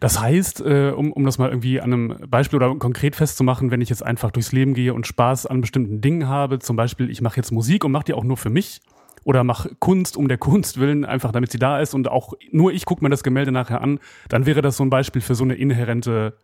Das 0.00 0.20
heißt, 0.20 0.60
äh, 0.60 0.92
um, 0.94 1.12
um 1.12 1.24
das 1.24 1.38
mal 1.38 1.48
irgendwie 1.48 1.80
an 1.80 1.92
einem 1.92 2.30
Beispiel 2.30 2.56
oder 2.56 2.74
konkret 2.76 3.16
festzumachen, 3.16 3.70
wenn 3.70 3.80
ich 3.80 3.88
jetzt 3.88 4.04
einfach 4.04 4.30
durchs 4.30 4.52
Leben 4.52 4.74
gehe 4.74 4.92
und 4.92 5.06
Spaß 5.06 5.46
an 5.46 5.60
bestimmten 5.60 6.00
Dingen 6.00 6.28
habe, 6.28 6.58
zum 6.58 6.76
Beispiel 6.76 7.10
ich 7.10 7.20
mache 7.20 7.36
jetzt 7.36 7.52
Musik 7.52 7.84
und 7.84 7.92
mache 7.92 8.04
die 8.04 8.14
auch 8.14 8.24
nur 8.24 8.36
für 8.36 8.50
mich 8.50 8.80
oder 9.24 9.44
mache 9.44 9.74
Kunst 9.78 10.16
um 10.16 10.28
der 10.28 10.36
Kunst 10.36 10.78
willen, 10.78 11.04
einfach 11.04 11.32
damit 11.32 11.50
sie 11.52 11.58
da 11.58 11.80
ist 11.80 11.94
und 11.94 12.08
auch 12.08 12.34
nur 12.50 12.72
ich 12.72 12.84
gucke 12.84 13.02
mir 13.02 13.08
das 13.08 13.22
Gemälde 13.22 13.50
nachher 13.50 13.80
an, 13.80 13.98
dann 14.28 14.44
wäre 14.46 14.60
das 14.60 14.76
so 14.76 14.84
ein 14.84 14.90
Beispiel 14.90 15.22
für 15.22 15.34
so 15.34 15.44
eine 15.44 15.54
inhärente 15.54 16.36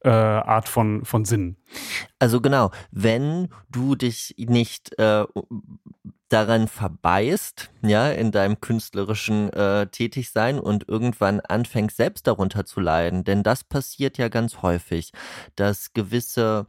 äh, 0.00 0.08
Art 0.08 0.68
von, 0.68 1.04
von 1.04 1.24
Sinn. 1.24 1.56
Also 2.18 2.40
genau, 2.40 2.70
wenn 2.90 3.48
du 3.70 3.94
dich 3.94 4.34
nicht 4.38 4.98
äh, 4.98 5.24
daran 6.28 6.66
verbeißt, 6.66 7.70
ja, 7.82 8.10
in 8.10 8.32
deinem 8.32 8.60
künstlerischen 8.60 9.52
äh, 9.52 9.86
Tätigsein 9.86 10.58
und 10.58 10.88
irgendwann 10.88 11.40
anfängst 11.40 11.96
selbst 11.96 12.26
darunter 12.26 12.64
zu 12.64 12.80
leiden. 12.80 13.22
Denn 13.22 13.42
das 13.44 13.62
passiert 13.62 14.18
ja 14.18 14.28
ganz 14.28 14.62
häufig, 14.62 15.12
dass 15.54 15.92
gewisse 15.92 16.66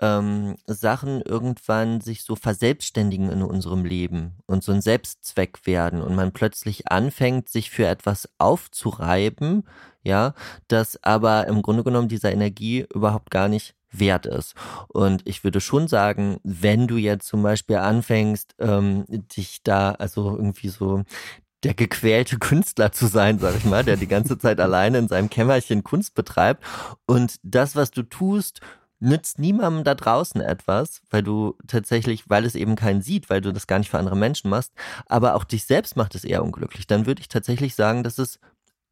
ähm, 0.00 0.56
Sachen 0.66 1.22
irgendwann 1.22 2.00
sich 2.02 2.22
so 2.22 2.36
verselbstständigen 2.36 3.30
in 3.30 3.42
unserem 3.42 3.84
Leben 3.84 4.36
und 4.46 4.62
so 4.62 4.72
ein 4.72 4.82
Selbstzweck 4.82 5.66
werden 5.66 6.02
und 6.02 6.14
man 6.14 6.32
plötzlich 6.32 6.90
anfängt, 6.90 7.48
sich 7.48 7.70
für 7.70 7.86
etwas 7.86 8.28
aufzureiben, 8.38 9.64
ja, 10.02 10.34
das 10.68 11.02
aber 11.02 11.46
im 11.48 11.62
Grunde 11.62 11.84
genommen 11.84 12.08
dieser 12.08 12.32
Energie 12.32 12.86
überhaupt 12.94 13.30
gar 13.30 13.48
nicht 13.48 13.74
wert 13.90 14.26
ist. 14.26 14.54
Und 14.88 15.22
ich 15.26 15.44
würde 15.44 15.60
schon 15.60 15.88
sagen, 15.88 16.38
wenn 16.42 16.86
du 16.86 16.96
jetzt 16.96 17.26
zum 17.26 17.42
Beispiel 17.42 17.76
anfängst, 17.76 18.54
ähm, 18.58 19.04
dich 19.08 19.62
da, 19.62 19.92
also 19.92 20.36
irgendwie 20.36 20.68
so 20.68 21.04
der 21.64 21.74
gequälte 21.74 22.38
Künstler 22.40 22.92
zu 22.92 23.06
sein, 23.06 23.38
sag 23.38 23.56
ich 23.56 23.64
mal, 23.64 23.84
der 23.84 23.96
die 23.96 24.08
ganze 24.08 24.38
Zeit 24.38 24.60
alleine 24.60 24.98
in 24.98 25.08
seinem 25.08 25.30
Kämmerchen 25.30 25.84
Kunst 25.84 26.14
betreibt 26.14 26.64
und 27.06 27.36
das, 27.42 27.76
was 27.76 27.90
du 27.90 28.02
tust, 28.02 28.60
nützt 29.00 29.38
niemandem 29.38 29.84
da 29.84 29.94
draußen 29.94 30.40
etwas, 30.40 31.02
weil 31.10 31.22
du 31.22 31.54
tatsächlich, 31.68 32.28
weil 32.28 32.44
es 32.44 32.56
eben 32.56 32.74
keinen 32.74 33.00
sieht, 33.00 33.30
weil 33.30 33.40
du 33.40 33.52
das 33.52 33.68
gar 33.68 33.78
nicht 33.78 33.90
für 33.90 33.98
andere 33.98 34.16
Menschen 34.16 34.50
machst, 34.50 34.72
aber 35.06 35.36
auch 35.36 35.44
dich 35.44 35.66
selbst 35.66 35.96
macht 35.96 36.14
es 36.16 36.24
eher 36.24 36.42
unglücklich, 36.42 36.86
dann 36.86 37.06
würde 37.06 37.20
ich 37.20 37.28
tatsächlich 37.28 37.74
sagen, 37.76 38.02
dass 38.02 38.18
es 38.18 38.40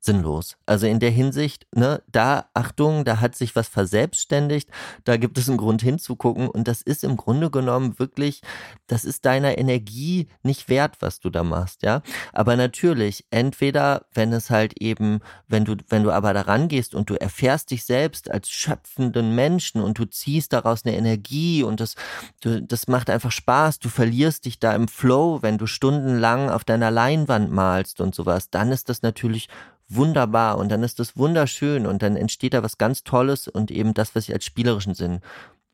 sinnlos. 0.01 0.57
Also 0.67 0.87
in 0.87 1.01
der 1.01 1.11
Hinsicht, 1.11 1.67
ne, 1.75 2.03
da, 2.11 2.47
Achtung, 2.55 3.05
da 3.05 3.21
hat 3.21 3.35
sich 3.35 3.57
was 3.57 3.69
verselbstständigt, 3.69 4.71
da 5.05 5.17
gibt 5.17 5.37
es 5.37 5.49
einen 5.49 5.59
Grund 5.59 5.83
hinzugucken 5.83 6.49
und 6.49 6.69
das 6.69 6.81
ist 6.81 7.05
im 7.05 7.17
Grunde 7.17 7.51
genommen 7.51 7.99
wirklich, 7.99 8.41
das 8.87 9.05
ist 9.05 9.27
deiner 9.27 9.59
Energie 9.59 10.29
nicht 10.43 10.69
wert, 10.69 10.97
was 11.01 11.21
du 11.21 11.29
da 11.29 11.43
machst, 11.43 11.83
ja. 11.83 12.03
Aber 12.33 12.57
natürlich, 12.57 13.27
entweder, 13.31 14.07
wenn 14.15 14.33
es 14.33 14.49
halt 14.49 14.81
eben, 14.81 15.21
wenn 15.49 15.65
du, 15.65 15.77
wenn 15.89 16.05
du 16.05 16.13
aber 16.13 16.33
daran 16.33 16.69
gehst 16.69 16.95
und 16.95 17.11
du 17.11 17.15
erfährst 17.15 17.71
dich 17.71 17.85
selbst 17.85 18.31
als 18.31 18.49
schöpfenden 18.49 19.35
Menschen 19.35 19.83
und 19.83 19.99
du 19.99 20.05
ziehst 20.05 20.53
daraus 20.53 20.85
eine 20.85 20.97
Energie 20.97 21.63
und 21.65 21.81
das, 21.81 21.97
du, 22.41 22.63
das 22.63 22.87
macht 22.87 23.11
einfach 23.11 23.33
Spaß, 23.33 23.81
du 23.81 23.89
verlierst 23.89 24.45
dich 24.45 24.61
da 24.61 24.75
im 24.75 24.89
Flow, 24.89 25.43
wenn 25.43 25.59
du 25.59 25.67
stundenlang 25.67 26.49
auf 26.49 26.65
deiner 26.65 26.91
Leinwand 26.91 27.51
malst 27.51 28.01
und 28.01 28.15
sowas, 28.15 28.51
dann 28.51 28.71
ist 28.71 28.89
das 28.89 29.03
natürlich 29.03 29.49
wunderbar 29.89 30.59
und 30.59 30.71
dann 30.71 30.83
ist 30.83 30.99
das 30.99 31.17
wunderschön 31.17 31.87
und 31.87 32.03
dann 32.03 32.17
entsteht 32.17 32.55
da 32.55 32.63
was 32.63 32.79
ganz 32.79 33.05
Tolles 33.05 33.49
und 33.49 33.71
eben 33.71 33.95
das, 33.95 34.15
was 34.15 34.29
ich 34.29 34.35
als 34.35 34.45
spielerischen 34.45 34.95
Sinn 34.95 35.21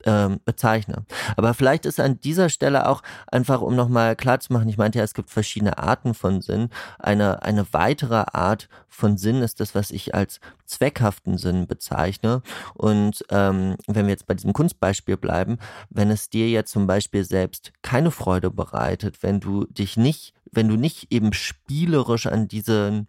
ähm, 0.04 0.40
bezeichne. 0.44 1.04
Aber 1.36 1.54
vielleicht 1.54 1.86
ist 1.86 2.00
an 2.00 2.20
dieser 2.20 2.48
Stelle 2.48 2.88
auch 2.88 3.02
einfach, 3.26 3.60
um 3.60 3.76
nochmal 3.76 4.16
klarzumachen, 4.16 4.68
ich 4.68 4.78
meinte 4.78 4.98
ja, 4.98 5.04
es 5.04 5.14
gibt 5.14 5.30
verschiedene 5.30 5.78
Arten 5.78 6.14
von 6.14 6.40
Sinn. 6.40 6.70
Eine, 6.98 7.42
eine 7.42 7.66
weitere 7.72 8.24
Art 8.32 8.68
von 8.88 9.16
Sinn 9.16 9.42
ist 9.42 9.60
das, 9.60 9.74
was 9.74 9.90
ich 9.90 10.14
als 10.14 10.40
zweckhaften 10.66 11.38
Sinn 11.38 11.66
bezeichne. 11.66 12.42
Und 12.74 13.24
ähm, 13.30 13.76
wenn 13.86 14.06
wir 14.06 14.12
jetzt 14.12 14.26
bei 14.26 14.34
diesem 14.34 14.52
Kunstbeispiel 14.52 15.16
bleiben, 15.16 15.58
wenn 15.90 16.10
es 16.10 16.30
dir 16.30 16.48
jetzt 16.48 16.72
zum 16.72 16.86
Beispiel 16.86 17.24
selbst 17.24 17.72
keine 17.82 18.10
Freude 18.10 18.50
bereitet, 18.50 19.22
wenn 19.22 19.40
du 19.40 19.66
dich 19.66 19.96
nicht, 19.96 20.34
wenn 20.50 20.68
du 20.68 20.76
nicht 20.76 21.12
eben 21.12 21.32
spielerisch 21.32 22.26
an 22.26 22.48
diesen 22.48 23.06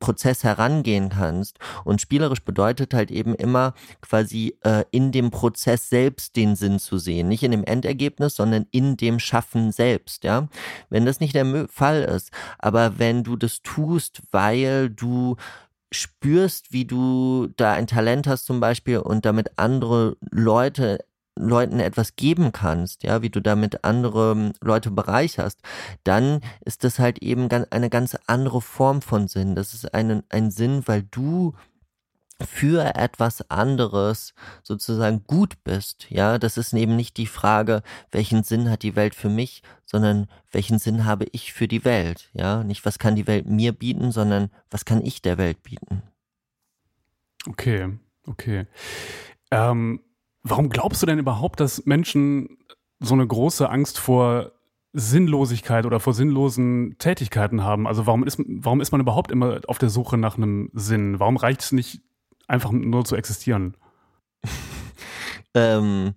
Prozess 0.00 0.42
herangehen 0.42 1.10
kannst. 1.10 1.58
Und 1.84 2.00
spielerisch 2.00 2.42
bedeutet 2.42 2.92
halt 2.92 3.10
eben 3.10 3.34
immer 3.34 3.74
quasi 4.00 4.56
äh, 4.62 4.84
in 4.90 5.12
dem 5.12 5.30
Prozess 5.30 5.88
selbst 5.88 6.34
den 6.34 6.56
Sinn 6.56 6.80
zu 6.80 6.98
sehen. 6.98 7.28
Nicht 7.28 7.44
in 7.44 7.52
dem 7.52 7.64
Endergebnis, 7.64 8.34
sondern 8.34 8.66
in 8.72 8.96
dem 8.96 9.20
Schaffen 9.20 9.70
selbst, 9.70 10.24
ja. 10.24 10.48
Wenn 10.88 11.06
das 11.06 11.20
nicht 11.20 11.34
der 11.34 11.68
Fall 11.68 12.02
ist, 12.02 12.32
aber 12.58 12.98
wenn 12.98 13.22
du 13.22 13.36
das 13.36 13.62
tust, 13.62 14.22
weil 14.32 14.90
du 14.90 15.36
spürst, 15.92 16.72
wie 16.72 16.84
du 16.84 17.48
da 17.56 17.72
ein 17.72 17.86
Talent 17.86 18.26
hast 18.26 18.46
zum 18.46 18.60
Beispiel 18.60 18.98
und 18.98 19.24
damit 19.24 19.58
andere 19.58 20.16
Leute 20.30 21.04
Leuten 21.36 21.80
etwas 21.80 22.16
geben 22.16 22.52
kannst, 22.52 23.02
ja, 23.02 23.22
wie 23.22 23.30
du 23.30 23.40
damit 23.40 23.84
andere 23.84 24.52
Leute 24.60 24.90
bereicherst, 24.90 25.60
dann 26.04 26.40
ist 26.60 26.84
das 26.84 26.98
halt 26.98 27.22
eben 27.22 27.48
eine 27.50 27.90
ganz 27.90 28.16
andere 28.26 28.60
Form 28.60 29.00
von 29.02 29.28
Sinn. 29.28 29.54
Das 29.54 29.74
ist 29.74 29.94
ein, 29.94 30.22
ein 30.28 30.50
Sinn, 30.50 30.82
weil 30.86 31.02
du 31.04 31.54
für 32.46 32.94
etwas 32.94 33.50
anderes 33.50 34.34
sozusagen 34.62 35.24
gut 35.26 35.62
bist. 35.64 36.06
Ja, 36.10 36.38
das 36.38 36.56
ist 36.56 36.72
eben 36.72 36.96
nicht 36.96 37.16
die 37.16 37.26
Frage, 37.26 37.82
welchen 38.10 38.42
Sinn 38.42 38.70
hat 38.70 38.82
die 38.82 38.96
Welt 38.96 39.14
für 39.14 39.28
mich, 39.28 39.62
sondern 39.84 40.26
welchen 40.50 40.78
Sinn 40.78 41.04
habe 41.04 41.26
ich 41.32 41.52
für 41.52 41.68
die 41.68 41.84
Welt. 41.84 42.30
Ja, 42.32 42.64
nicht 42.64 42.84
was 42.84 42.98
kann 42.98 43.16
die 43.16 43.26
Welt 43.26 43.46
mir 43.46 43.72
bieten, 43.72 44.12
sondern 44.12 44.50
was 44.70 44.84
kann 44.84 45.04
ich 45.04 45.22
der 45.22 45.38
Welt 45.38 45.62
bieten. 45.62 46.02
Okay, 47.46 47.98
okay. 48.26 48.66
Ähm, 49.50 50.00
Warum 50.42 50.70
glaubst 50.70 51.02
du 51.02 51.06
denn 51.06 51.18
überhaupt, 51.18 51.60
dass 51.60 51.84
Menschen 51.86 52.58
so 52.98 53.14
eine 53.14 53.26
große 53.26 53.68
Angst 53.68 53.98
vor 53.98 54.52
Sinnlosigkeit 54.92 55.86
oder 55.86 56.00
vor 56.00 56.14
sinnlosen 56.14 56.96
Tätigkeiten 56.98 57.62
haben? 57.62 57.86
Also 57.86 58.06
warum 58.06 58.24
ist, 58.24 58.38
warum 58.46 58.80
ist 58.80 58.92
man 58.92 59.00
überhaupt 59.00 59.30
immer 59.30 59.60
auf 59.66 59.78
der 59.78 59.90
Suche 59.90 60.16
nach 60.16 60.36
einem 60.36 60.70
Sinn? 60.72 61.20
Warum 61.20 61.36
reicht 61.36 61.60
es 61.60 61.72
nicht, 61.72 62.00
einfach 62.48 62.72
nur 62.72 63.04
zu 63.04 63.16
existieren? 63.16 63.76
ähm, 65.54 66.14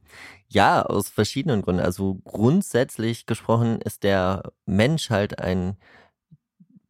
ja, 0.48 0.84
aus 0.84 1.10
verschiedenen 1.10 1.62
Gründen. 1.62 1.82
Also 1.82 2.20
grundsätzlich 2.24 3.26
gesprochen 3.26 3.82
ist 3.82 4.04
der 4.04 4.52
Mensch 4.66 5.10
halt 5.10 5.40
ein 5.40 5.78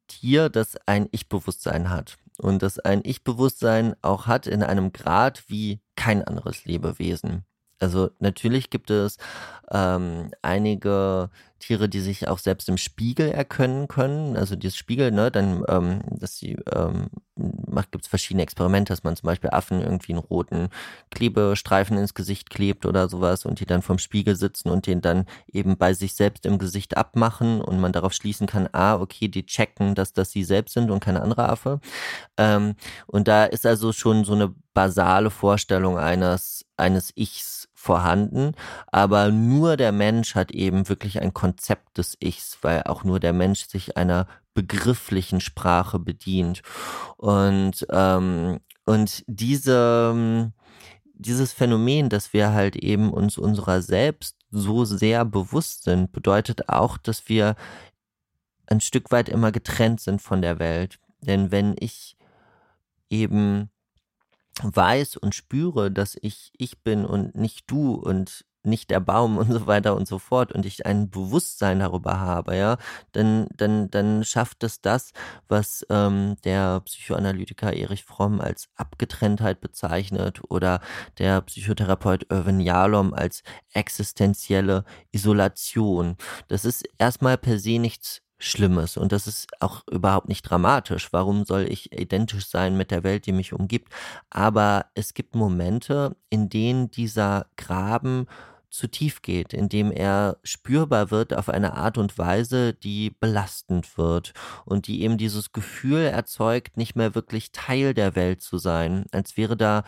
Tier, 0.07 0.49
das 0.49 0.77
ein 0.85 1.07
Ich-Bewusstsein 1.11 1.89
hat 1.89 2.17
und 2.37 2.61
das 2.61 2.77
ein 2.79 3.01
Ich-Bewusstsein 3.03 3.95
auch 4.01 4.27
hat 4.27 4.47
in 4.47 4.63
einem 4.63 4.91
Grad 4.93 5.45
wie 5.47 5.79
kein 5.95 6.23
anderes 6.23 6.65
Lebewesen. 6.65 7.45
Also 7.79 8.11
natürlich 8.19 8.69
gibt 8.69 8.89
es 8.89 9.17
ähm, 9.71 10.31
einige 10.41 11.29
Tiere, 11.63 11.89
die 11.89 12.01
sich 12.01 12.27
auch 12.27 12.39
selbst 12.39 12.67
im 12.69 12.77
Spiegel 12.77 13.31
erkennen 13.31 13.87
können. 13.87 14.35
Also 14.35 14.55
dieses 14.55 14.77
Spiegel, 14.77 15.11
ne, 15.11 15.31
dann, 15.31 15.63
ähm, 15.67 16.01
dass 16.09 16.37
sie 16.37 16.57
ähm, 16.71 17.07
macht, 17.35 17.91
gibt 17.91 18.05
es 18.05 18.09
verschiedene 18.09 18.43
Experimente, 18.43 18.91
dass 18.91 19.03
man 19.03 19.15
zum 19.15 19.27
Beispiel 19.27 19.49
Affen 19.51 19.81
irgendwie 19.81 20.13
einen 20.13 20.19
roten 20.19 20.69
Klebestreifen 21.11 21.97
ins 21.97 22.13
Gesicht 22.13 22.49
klebt 22.49 22.85
oder 22.85 23.09
sowas 23.09 23.45
und 23.45 23.59
die 23.59 23.65
dann 23.65 23.81
vom 23.81 23.97
Spiegel 23.97 24.35
sitzen 24.35 24.69
und 24.69 24.87
den 24.87 25.01
dann 25.01 25.25
eben 25.47 25.77
bei 25.77 25.93
sich 25.93 26.13
selbst 26.13 26.45
im 26.45 26.57
Gesicht 26.57 26.97
abmachen 26.97 27.61
und 27.61 27.79
man 27.79 27.91
darauf 27.91 28.13
schließen 28.13 28.47
kann, 28.47 28.69
ah, 28.73 28.95
okay, 28.95 29.27
die 29.27 29.45
checken, 29.45 29.95
dass 29.95 30.13
das 30.13 30.31
sie 30.31 30.43
selbst 30.43 30.73
sind 30.73 30.91
und 30.91 30.99
keine 30.99 31.21
andere 31.21 31.49
Affe. 31.49 31.79
Ähm, 32.37 32.75
und 33.07 33.27
da 33.27 33.45
ist 33.45 33.65
also 33.65 33.91
schon 33.93 34.25
so 34.25 34.33
eine 34.33 34.53
basale 34.73 35.29
Vorstellung 35.29 35.97
eines, 35.97 36.65
eines 36.77 37.11
Ichs 37.15 37.69
vorhanden, 37.83 38.53
aber 38.93 39.29
nur 39.29 39.75
der 39.75 39.91
Mensch 39.91 40.35
hat 40.35 40.51
eben 40.51 40.87
wirklich 40.87 41.21
ein 41.21 41.33
Konzept 41.33 41.97
des 41.97 42.15
Ichs, 42.21 42.57
weil 42.61 42.83
auch 42.83 43.03
nur 43.03 43.19
der 43.19 43.33
Mensch 43.33 43.67
sich 43.67 43.97
einer 43.97 44.25
begrifflichen 44.53 45.41
Sprache 45.41 45.99
bedient. 45.99 46.61
Und, 47.17 47.85
ähm, 47.89 48.61
und 48.85 49.25
diese, 49.27 50.53
dieses 51.13 51.51
Phänomen, 51.51 52.07
dass 52.07 52.31
wir 52.31 52.53
halt 52.53 52.77
eben 52.77 53.11
uns 53.11 53.37
unserer 53.37 53.81
selbst 53.81 54.37
so 54.49 54.85
sehr 54.85 55.25
bewusst 55.25 55.83
sind, 55.83 56.13
bedeutet 56.13 56.69
auch, 56.69 56.97
dass 56.97 57.27
wir 57.27 57.55
ein 58.67 58.79
Stück 58.79 59.11
weit 59.11 59.27
immer 59.27 59.51
getrennt 59.51 59.99
sind 59.99 60.21
von 60.21 60.41
der 60.41 60.57
Welt. 60.57 60.99
Denn 61.19 61.51
wenn 61.51 61.75
ich 61.77 62.15
eben 63.09 63.69
weiß 64.61 65.17
und 65.17 65.35
spüre, 65.35 65.91
dass 65.91 66.17
ich 66.21 66.51
ich 66.57 66.83
bin 66.83 67.05
und 67.05 67.35
nicht 67.35 67.69
du 67.71 67.93
und 67.95 68.45
nicht 68.65 68.89
der 68.89 68.99
Baum 68.99 69.37
und 69.39 69.51
so 69.51 69.67
weiter 69.67 69.95
und 69.95 70.07
so 70.07 70.19
fort 70.19 70.51
und 70.51 70.65
ich 70.65 70.85
ein 70.85 71.09
Bewusstsein 71.09 71.79
darüber 71.79 72.19
habe, 72.19 72.55
ja, 72.55 72.77
dann, 73.11 73.47
dann, 73.55 73.89
dann 73.91 74.23
schafft 74.23 74.63
es 74.63 74.81
das, 74.81 75.11
was 75.47 75.85
ähm, 75.89 76.37
der 76.43 76.81
Psychoanalytiker 76.81 77.73
Erich 77.73 78.03
Fromm 78.03 78.39
als 78.41 78.69
Abgetrenntheit 78.75 79.61
bezeichnet 79.61 80.41
oder 80.49 80.81
der 81.17 81.41
Psychotherapeut 81.41 82.27
Irvin 82.29 82.59
Jalom 82.59 83.13
als 83.13 83.43
existenzielle 83.73 84.85
Isolation. 85.11 86.15
Das 86.47 86.65
ist 86.65 86.87
erstmal 86.97 87.37
per 87.37 87.59
se 87.59 87.79
nichts 87.79 88.22
Schlimmes. 88.43 88.97
Und 88.97 89.11
das 89.11 89.27
ist 89.27 89.47
auch 89.59 89.83
überhaupt 89.89 90.27
nicht 90.29 90.43
dramatisch. 90.43 91.09
Warum 91.11 91.45
soll 91.45 91.63
ich 91.69 91.91
identisch 91.91 92.47
sein 92.47 92.77
mit 92.77 92.91
der 92.91 93.03
Welt, 93.03 93.25
die 93.25 93.31
mich 93.31 93.53
umgibt? 93.53 93.91
Aber 94.29 94.85
es 94.95 95.13
gibt 95.13 95.35
Momente, 95.35 96.15
in 96.29 96.49
denen 96.49 96.91
dieser 96.91 97.47
Graben 97.57 98.27
zu 98.73 98.87
tief 98.87 99.21
geht, 99.21 99.53
in 99.53 99.69
dem 99.69 99.91
er 99.91 100.37
spürbar 100.43 101.11
wird 101.11 101.35
auf 101.35 101.47
eine 101.47 101.77
Art 101.77 101.99
und 101.99 102.17
Weise, 102.17 102.73
die 102.73 103.11
belastend 103.11 103.99
wird 103.99 104.33
und 104.65 104.87
die 104.87 105.03
eben 105.03 105.19
dieses 105.19 105.51
Gefühl 105.51 106.01
erzeugt, 106.01 106.75
nicht 106.75 106.95
mehr 106.95 107.13
wirklich 107.13 107.51
Teil 107.51 107.93
der 107.93 108.15
Welt 108.15 108.41
zu 108.41 108.57
sein, 108.57 109.05
als 109.11 109.37
wäre 109.37 109.55
da 109.55 109.83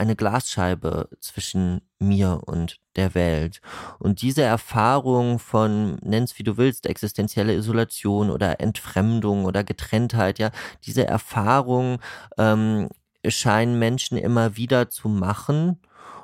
eine 0.00 0.16
Glasscheibe 0.16 1.10
zwischen 1.20 1.82
mir 1.98 2.40
und 2.46 2.80
der 2.96 3.14
Welt. 3.14 3.60
Und 3.98 4.22
diese 4.22 4.42
Erfahrung 4.42 5.38
von, 5.38 5.96
nenn's 6.02 6.38
wie 6.38 6.42
du 6.42 6.56
willst, 6.56 6.86
existenzielle 6.86 7.54
Isolation 7.54 8.30
oder 8.30 8.60
Entfremdung 8.60 9.44
oder 9.44 9.62
Getrenntheit, 9.62 10.38
ja, 10.38 10.50
diese 10.84 11.06
Erfahrung 11.06 12.00
ähm, 12.38 12.88
scheinen 13.26 13.78
Menschen 13.78 14.16
immer 14.16 14.56
wieder 14.56 14.88
zu 14.88 15.10
machen 15.10 15.78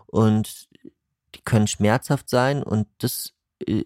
und 0.06 0.68
die 1.34 1.42
können 1.44 1.66
schmerzhaft 1.66 2.30
sein 2.30 2.62
und 2.62 2.88
das 2.98 3.34
äh, 3.66 3.84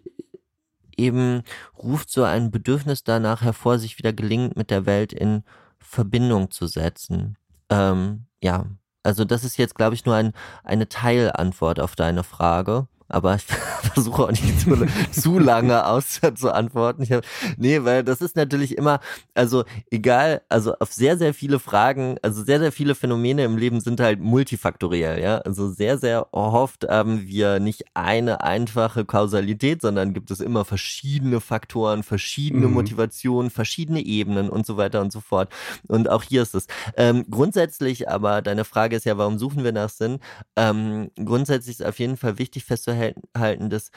eben 0.97 1.42
ruft 1.76 2.11
so 2.11 2.23
ein 2.23 2.52
Bedürfnis 2.52 3.02
danach 3.02 3.42
hervor, 3.42 3.78
sich 3.80 3.99
wieder 3.99 4.12
gelingend 4.12 4.56
mit 4.56 4.70
der 4.70 4.87
Welt 4.87 5.12
in 5.12 5.42
Verbindung 5.80 6.52
zu 6.52 6.68
setzen. 6.68 7.37
Ähm, 7.70 8.26
ja, 8.40 8.66
also 9.02 9.25
das 9.25 9.45
ist 9.45 9.57
jetzt, 9.57 9.75
glaube 9.75 9.95
ich, 9.95 10.04
nur 10.04 10.14
ein, 10.14 10.33
eine 10.64 10.88
Teilantwort 10.88 11.80
auf 11.80 11.97
deine 11.97 12.25
Frage 12.25 12.87
aber 13.11 13.35
ich 13.35 13.45
versuche 13.94 14.25
auch 14.25 14.30
nicht 14.30 14.60
zu, 14.60 14.87
zu 15.12 15.38
lange 15.38 15.87
auszuantworten. 15.87 17.02
Ich 17.02 17.12
hab, 17.12 17.25
nee, 17.56 17.82
weil 17.84 18.04
das 18.04 18.20
ist 18.20 18.37
natürlich 18.37 18.76
immer, 18.76 19.00
also 19.34 19.64
egal, 19.90 20.42
also 20.49 20.75
auf 20.78 20.92
sehr, 20.92 21.16
sehr 21.18 21.34
viele 21.34 21.58
Fragen, 21.58 22.16
also 22.22 22.42
sehr, 22.42 22.60
sehr 22.60 22.72
viele 22.72 22.94
Phänomene 22.94 23.44
im 23.44 23.56
Leben 23.56 23.80
sind 23.80 24.00
halt 24.00 24.20
multifaktoriell, 24.20 25.22
ja. 25.22 25.38
Also 25.38 25.70
sehr, 25.70 25.99
sehr 25.99 26.32
oft 26.32 26.87
haben 26.88 27.26
wir 27.26 27.60
nicht 27.60 27.84
eine 27.94 28.42
einfache 28.42 29.04
Kausalität, 29.04 29.82
sondern 29.82 30.12
gibt 30.12 30.30
es 30.30 30.40
immer 30.40 30.64
verschiedene 30.64 31.40
Faktoren, 31.40 32.02
verschiedene 32.02 32.66
mhm. 32.66 32.75
Motivationen, 32.75 33.50
verschiedene 33.50 34.00
Ebenen 34.00 34.50
und 34.50 34.66
so 34.66 34.76
weiter 34.76 35.00
und 35.00 35.12
so 35.12 35.20
fort. 35.20 35.52
Und 35.88 36.08
auch 36.08 36.22
hier 36.22 36.42
ist 36.42 36.54
es. 36.54 36.66
Ähm, 36.96 37.25
grundsätzlich 37.30 38.08
aber, 38.08 38.42
deine 38.42 38.64
Frage 38.64 38.96
ist 38.96 39.04
ja, 39.04 39.16
warum 39.18 39.38
suchen 39.38 39.64
wir 39.64 39.72
nach 39.72 39.88
Sinn? 39.88 40.18
Ähm, 40.56 41.10
grundsätzlich 41.16 41.80
ist 41.80 41.87
auf 41.87 41.99
jeden 41.99 42.16
Fall 42.16 42.38
wichtig 42.38 42.64
festzuhalten, 42.64 43.69
dass 43.70 43.90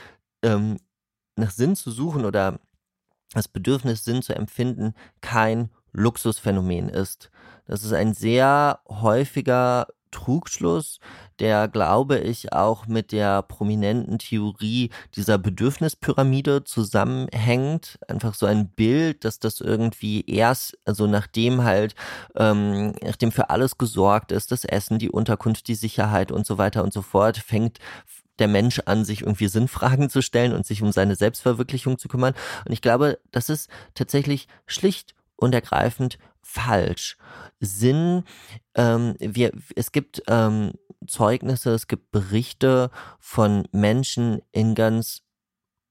ähm, 0.44 0.78
nach 1.36 1.52
Sinn 1.52 1.76
zu 1.76 1.92
suchen 1.92 2.26
oder 2.26 2.60
das 3.34 3.48
Bedürfnis, 3.48 4.04
Sinn 4.04 4.22
zu 4.22 4.36
empfinden, 4.36 4.94
kein 5.22 5.70
Luxusphänomen 5.92 6.90
ist. 6.90 7.32
Das 7.66 7.84
ist 7.84 7.94
ein 7.94 8.14
sehr 8.14 8.80
häufiger 8.90 9.88
Trugschluss, 10.12 11.00
der, 11.40 11.68
glaube 11.68 12.20
ich, 12.20 12.54
auch 12.54 12.86
mit 12.86 13.12
der 13.12 13.42
prominenten 13.42 14.20
Theorie 14.20 14.92
dieser 15.16 15.38
Bedürfnispyramide 15.38 16.64
zusammenhängt. 16.64 17.98
Einfach 18.08 18.36
so 18.36 18.46
ein 18.46 18.70
Bild, 18.70 19.26
dass 19.26 19.40
das 19.40 19.60
irgendwie 19.60 20.24
erst, 20.26 20.78
also 20.86 21.08
nachdem 21.08 21.64
halt, 21.64 21.96
ähm, 22.36 22.94
nachdem 23.02 23.32
für 23.32 23.50
alles 23.50 23.78
gesorgt 23.78 24.32
ist, 24.32 24.52
das 24.52 24.66
Essen, 24.66 25.00
die 25.00 25.10
Unterkunft, 25.10 25.68
die 25.68 25.76
Sicherheit 25.76 26.32
und 26.32 26.46
so 26.46 26.58
weiter 26.58 26.84
und 26.84 26.94
so 26.94 27.02
fort, 27.02 27.38
fängt 27.38 27.80
der 28.40 28.48
Mensch 28.48 28.82
an, 28.86 29.06
sich 29.06 29.22
irgendwie 29.22 29.48
Sinnfragen 29.48 30.10
zu 30.10 30.22
stellen 30.22 30.54
und 30.54 30.66
sich 30.66 30.82
um 30.82 30.92
seine 30.92 31.16
Selbstverwirklichung 31.16 31.98
zu 31.98 32.08
kümmern. 32.08 32.34
Und 32.66 32.72
ich 32.72 32.82
glaube, 32.82 33.20
das 33.32 33.50
ist 33.50 33.70
tatsächlich 33.94 34.48
schlicht 34.66 35.14
und 35.36 35.54
ergreifend 35.54 36.18
falsch. 36.42 37.18
Sinn, 37.60 38.24
ähm, 38.76 39.16
wir, 39.20 39.52
es 39.76 39.92
gibt 39.92 40.24
ähm, 40.28 40.74
Zeugnisse, 41.08 41.72
es 41.72 41.88
gibt 41.88 42.12
Berichte 42.12 42.92
von 43.20 43.68
Menschen 43.72 44.42
in 44.52 44.76
ganz 44.76 45.22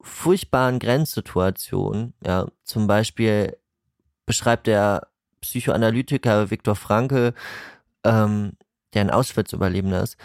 furchtbaren 0.01 0.79
Grenzsituationen. 0.79 2.15
Ja, 2.25 2.49
zum 2.65 2.87
Beispiel 2.87 3.57
beschreibt 4.27 4.67
der 4.67 5.09
Psychoanalytiker 5.41 6.51
Viktor 6.51 6.77
Frankl, 6.77 7.35
ähm, 8.05 8.57
der 8.95 9.03
ein 9.03 9.11
Auschwitz-Überlebender 9.11 10.03
ist, 10.03 10.17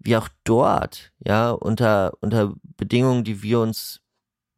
wie 0.00 0.16
auch 0.16 0.28
dort, 0.44 1.12
ja, 1.18 1.50
unter, 1.50 2.12
unter 2.20 2.54
Bedingungen, 2.76 3.24
die 3.24 3.42
wir 3.42 3.60
uns 3.60 4.00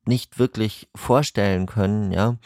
nicht 0.07 0.39
wirklich 0.39 0.89
vorstellen 0.95 1.67
können, 1.67 2.13
ja, 2.13 2.37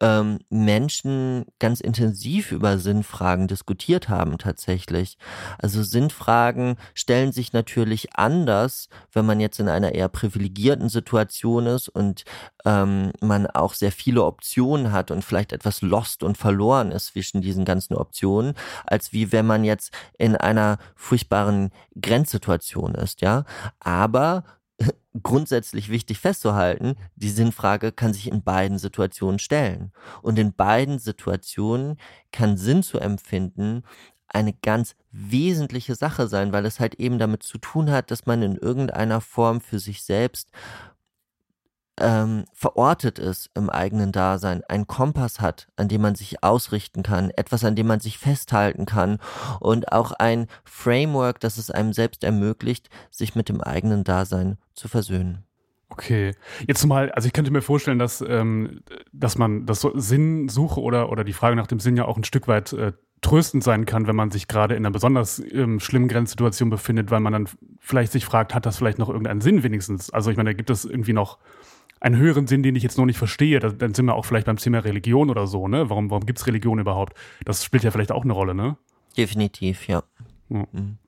ähm, 0.00 0.38
Menschen 0.50 1.44
ganz 1.58 1.80
intensiv 1.80 2.52
über 2.52 2.78
Sinnfragen 2.78 3.48
diskutiert 3.48 4.08
haben 4.08 4.38
tatsächlich. 4.38 5.18
Also 5.58 5.82
Sinnfragen 5.82 6.76
stellen 6.94 7.32
sich 7.32 7.52
natürlich 7.52 8.14
anders, 8.16 8.88
wenn 9.12 9.26
man 9.26 9.40
jetzt 9.40 9.58
in 9.60 9.68
einer 9.68 9.94
eher 9.94 10.08
privilegierten 10.08 10.88
Situation 10.88 11.66
ist 11.66 11.88
und 11.88 12.24
ähm, 12.64 13.12
man 13.20 13.46
auch 13.46 13.74
sehr 13.74 13.92
viele 13.92 14.24
Optionen 14.24 14.92
hat 14.92 15.10
und 15.10 15.24
vielleicht 15.24 15.52
etwas 15.52 15.82
lost 15.82 16.22
und 16.22 16.38
verloren 16.38 16.92
ist 16.92 17.06
zwischen 17.08 17.40
diesen 17.40 17.64
ganzen 17.64 17.94
Optionen, 17.94 18.54
als 18.86 19.12
wie 19.12 19.32
wenn 19.32 19.46
man 19.46 19.64
jetzt 19.64 19.92
in 20.18 20.36
einer 20.36 20.78
furchtbaren 20.94 21.70
Grenzsituation 22.00 22.94
ist, 22.94 23.20
ja. 23.20 23.44
Aber 23.80 24.44
grundsätzlich 25.22 25.88
wichtig 25.88 26.18
festzuhalten, 26.20 26.96
die 27.16 27.30
Sinnfrage 27.30 27.92
kann 27.92 28.12
sich 28.12 28.30
in 28.30 28.42
beiden 28.42 28.78
Situationen 28.78 29.38
stellen. 29.38 29.92
Und 30.22 30.38
in 30.38 30.52
beiden 30.52 30.98
Situationen 30.98 31.98
kann 32.32 32.56
Sinn 32.56 32.82
zu 32.82 32.98
empfinden 32.98 33.82
eine 34.28 34.52
ganz 34.52 34.94
wesentliche 35.10 35.94
Sache 35.94 36.28
sein, 36.28 36.52
weil 36.52 36.66
es 36.66 36.80
halt 36.80 36.96
eben 36.96 37.18
damit 37.18 37.42
zu 37.42 37.58
tun 37.58 37.90
hat, 37.90 38.10
dass 38.10 38.26
man 38.26 38.42
in 38.42 38.56
irgendeiner 38.56 39.20
Form 39.20 39.60
für 39.60 39.78
sich 39.78 40.02
selbst 40.02 40.50
ähm, 42.00 42.44
verortet 42.52 43.18
ist 43.18 43.50
im 43.54 43.70
eigenen 43.70 44.12
Dasein, 44.12 44.62
einen 44.68 44.86
Kompass 44.86 45.40
hat, 45.40 45.68
an 45.76 45.88
dem 45.88 46.02
man 46.02 46.14
sich 46.14 46.42
ausrichten 46.42 47.02
kann, 47.02 47.30
etwas, 47.30 47.64
an 47.64 47.76
dem 47.76 47.86
man 47.86 48.00
sich 48.00 48.18
festhalten 48.18 48.86
kann 48.86 49.18
und 49.60 49.92
auch 49.92 50.12
ein 50.12 50.46
Framework, 50.64 51.40
das 51.40 51.58
es 51.58 51.70
einem 51.70 51.92
selbst 51.92 52.24
ermöglicht, 52.24 52.88
sich 53.10 53.34
mit 53.34 53.48
dem 53.48 53.60
eigenen 53.60 54.04
Dasein 54.04 54.58
zu 54.74 54.88
versöhnen. 54.88 55.44
Okay, 55.90 56.32
jetzt 56.66 56.84
mal, 56.84 57.10
also 57.12 57.26
ich 57.26 57.32
könnte 57.32 57.50
mir 57.50 57.62
vorstellen, 57.62 57.98
dass, 57.98 58.20
ähm, 58.20 58.80
dass 59.12 59.38
man 59.38 59.64
das 59.64 59.80
so 59.80 59.92
Sinnsuche 59.98 60.80
oder, 60.80 61.10
oder 61.10 61.24
die 61.24 61.32
Frage 61.32 61.56
nach 61.56 61.66
dem 61.66 61.80
Sinn 61.80 61.96
ja 61.96 62.04
auch 62.04 62.16
ein 62.16 62.24
Stück 62.24 62.46
weit 62.46 62.72
äh, 62.74 62.92
tröstend 63.20 63.64
sein 63.64 63.84
kann, 63.84 64.06
wenn 64.06 64.16
man 64.16 64.30
sich 64.30 64.48
gerade 64.48 64.74
in 64.74 64.84
einer 64.84 64.92
besonders 64.92 65.38
ähm, 65.38 65.80
schlimmen 65.80 66.08
Grenzsituation 66.08 66.70
befindet, 66.70 67.10
weil 67.10 67.20
man 67.20 67.32
dann 67.32 67.48
vielleicht 67.80 68.12
sich 68.12 68.24
fragt, 68.24 68.54
hat 68.54 68.66
das 68.66 68.76
vielleicht 68.76 68.98
noch 68.98 69.08
irgendeinen 69.08 69.40
Sinn 69.40 69.62
wenigstens? 69.62 70.10
Also 70.10 70.30
ich 70.30 70.36
meine, 70.36 70.50
da 70.50 70.54
gibt 70.54 70.70
es 70.70 70.84
irgendwie 70.84 71.14
noch 71.14 71.38
einen 72.00 72.16
höheren 72.16 72.46
Sinn, 72.46 72.62
den 72.62 72.76
ich 72.76 72.82
jetzt 72.82 72.98
noch 72.98 73.06
nicht 73.06 73.18
verstehe. 73.18 73.60
Da, 73.60 73.70
dann 73.70 73.94
sind 73.94 74.06
wir 74.06 74.14
auch 74.14 74.24
vielleicht 74.24 74.46
beim 74.46 74.56
Thema 74.56 74.78
Religion 74.78 75.30
oder 75.30 75.46
so, 75.46 75.68
ne? 75.68 75.90
Warum, 75.90 76.10
warum 76.10 76.26
gibt 76.26 76.38
es 76.38 76.46
Religion 76.46 76.78
überhaupt? 76.78 77.14
Das 77.44 77.64
spielt 77.64 77.84
ja 77.84 77.90
vielleicht 77.90 78.12
auch 78.12 78.24
eine 78.24 78.32
Rolle, 78.32 78.54
ne? 78.54 78.76
Definitiv, 79.16 79.88
ja. 79.88 80.02
ja. 80.48 80.66
Mhm. 80.72 80.98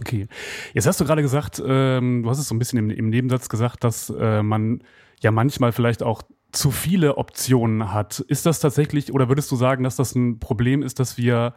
Okay. 0.00 0.26
Jetzt 0.72 0.86
hast 0.86 1.00
du 1.00 1.04
gerade 1.04 1.22
gesagt, 1.22 1.62
ähm, 1.64 2.24
du 2.24 2.30
hast 2.30 2.38
es 2.38 2.48
so 2.48 2.54
ein 2.54 2.58
bisschen 2.58 2.78
im, 2.78 2.90
im 2.90 3.10
Nebensatz 3.10 3.48
gesagt, 3.48 3.84
dass 3.84 4.10
äh, 4.10 4.42
man 4.42 4.82
ja 5.20 5.30
manchmal 5.30 5.72
vielleicht 5.72 6.02
auch 6.02 6.22
zu 6.52 6.70
viele 6.70 7.16
Optionen 7.16 7.92
hat. 7.92 8.20
Ist 8.20 8.46
das 8.46 8.60
tatsächlich, 8.60 9.12
oder 9.12 9.28
würdest 9.28 9.50
du 9.50 9.56
sagen, 9.56 9.84
dass 9.84 9.96
das 9.96 10.14
ein 10.14 10.40
Problem 10.40 10.82
ist, 10.82 10.98
dass 10.98 11.16
wir 11.16 11.54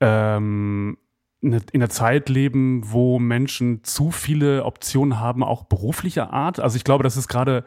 ähm, 0.00 0.98
in 1.40 1.62
einer 1.74 1.88
Zeit 1.88 2.28
leben, 2.28 2.82
wo 2.84 3.18
Menschen 3.18 3.84
zu 3.84 4.10
viele 4.10 4.64
Optionen 4.64 5.20
haben, 5.20 5.42
auch 5.42 5.64
beruflicher 5.64 6.32
Art? 6.32 6.60
Also 6.60 6.76
ich 6.76 6.84
glaube, 6.84 7.04
das 7.04 7.16
ist 7.16 7.28
gerade 7.28 7.64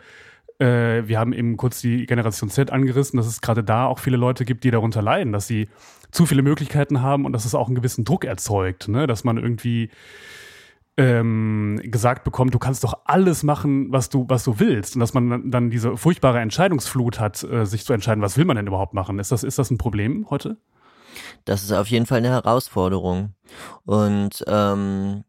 äh, 0.59 1.07
wir 1.07 1.17
haben 1.19 1.33
eben 1.33 1.57
kurz 1.57 1.81
die 1.81 2.05
Generation 2.05 2.49
Z 2.49 2.71
angerissen, 2.71 3.17
dass 3.17 3.27
es 3.27 3.41
gerade 3.41 3.63
da 3.63 3.85
auch 3.85 3.99
viele 3.99 4.17
Leute 4.17 4.45
gibt, 4.45 4.63
die 4.63 4.71
darunter 4.71 5.01
leiden, 5.01 5.33
dass 5.33 5.47
sie 5.47 5.69
zu 6.11 6.25
viele 6.25 6.41
Möglichkeiten 6.41 7.01
haben 7.01 7.25
und 7.25 7.33
dass 7.33 7.45
es 7.45 7.55
auch 7.55 7.67
einen 7.67 7.75
gewissen 7.75 8.03
Druck 8.03 8.25
erzeugt, 8.25 8.87
ne? 8.87 9.07
dass 9.07 9.23
man 9.23 9.37
irgendwie 9.37 9.89
ähm, 10.97 11.79
gesagt 11.83 12.25
bekommt, 12.25 12.53
du 12.53 12.59
kannst 12.59 12.83
doch 12.83 13.01
alles 13.05 13.43
machen, 13.43 13.91
was 13.91 14.09
du, 14.09 14.25
was 14.27 14.43
du 14.43 14.59
willst. 14.59 14.95
Und 14.95 14.99
dass 14.99 15.13
man 15.13 15.49
dann 15.49 15.69
diese 15.69 15.95
furchtbare 15.95 16.39
Entscheidungsflut 16.39 17.21
hat, 17.21 17.41
äh, 17.43 17.65
sich 17.65 17.85
zu 17.85 17.93
entscheiden, 17.93 18.21
was 18.21 18.37
will 18.37 18.45
man 18.45 18.57
denn 18.57 18.67
überhaupt 18.67 18.93
machen. 18.93 19.17
Ist 19.17 19.31
das, 19.31 19.43
ist 19.43 19.57
das 19.57 19.71
ein 19.71 19.77
Problem 19.77 20.29
heute? 20.29 20.57
Das 21.45 21.63
ist 21.63 21.71
auf 21.71 21.87
jeden 21.87 22.05
Fall 22.05 22.17
eine 22.17 22.29
Herausforderung. 22.29 23.33
Und 23.85 24.43
ähm, 24.47 25.23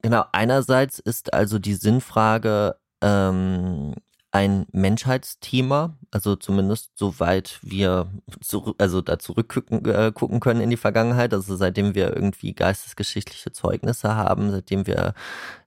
genau, 0.00 0.24
einerseits 0.32 0.98
ist 0.98 1.34
also 1.34 1.58
die 1.58 1.74
Sinnfrage 1.74 2.76
ähm, 3.02 3.92
ein 4.36 4.66
Menschheitsthema, 4.70 5.96
also 6.10 6.36
zumindest 6.36 6.98
soweit 6.98 7.58
wir 7.62 8.10
zu, 8.42 8.74
also 8.76 9.00
da 9.00 9.18
zurückgucken 9.18 9.82
äh, 9.86 10.12
gucken 10.14 10.40
können 10.40 10.60
in 10.60 10.68
die 10.68 10.76
Vergangenheit, 10.76 11.32
also 11.32 11.56
seitdem 11.56 11.94
wir 11.94 12.14
irgendwie 12.14 12.52
geistesgeschichtliche 12.52 13.52
Zeugnisse 13.52 14.14
haben, 14.14 14.50
seitdem 14.50 14.86
wir 14.86 15.14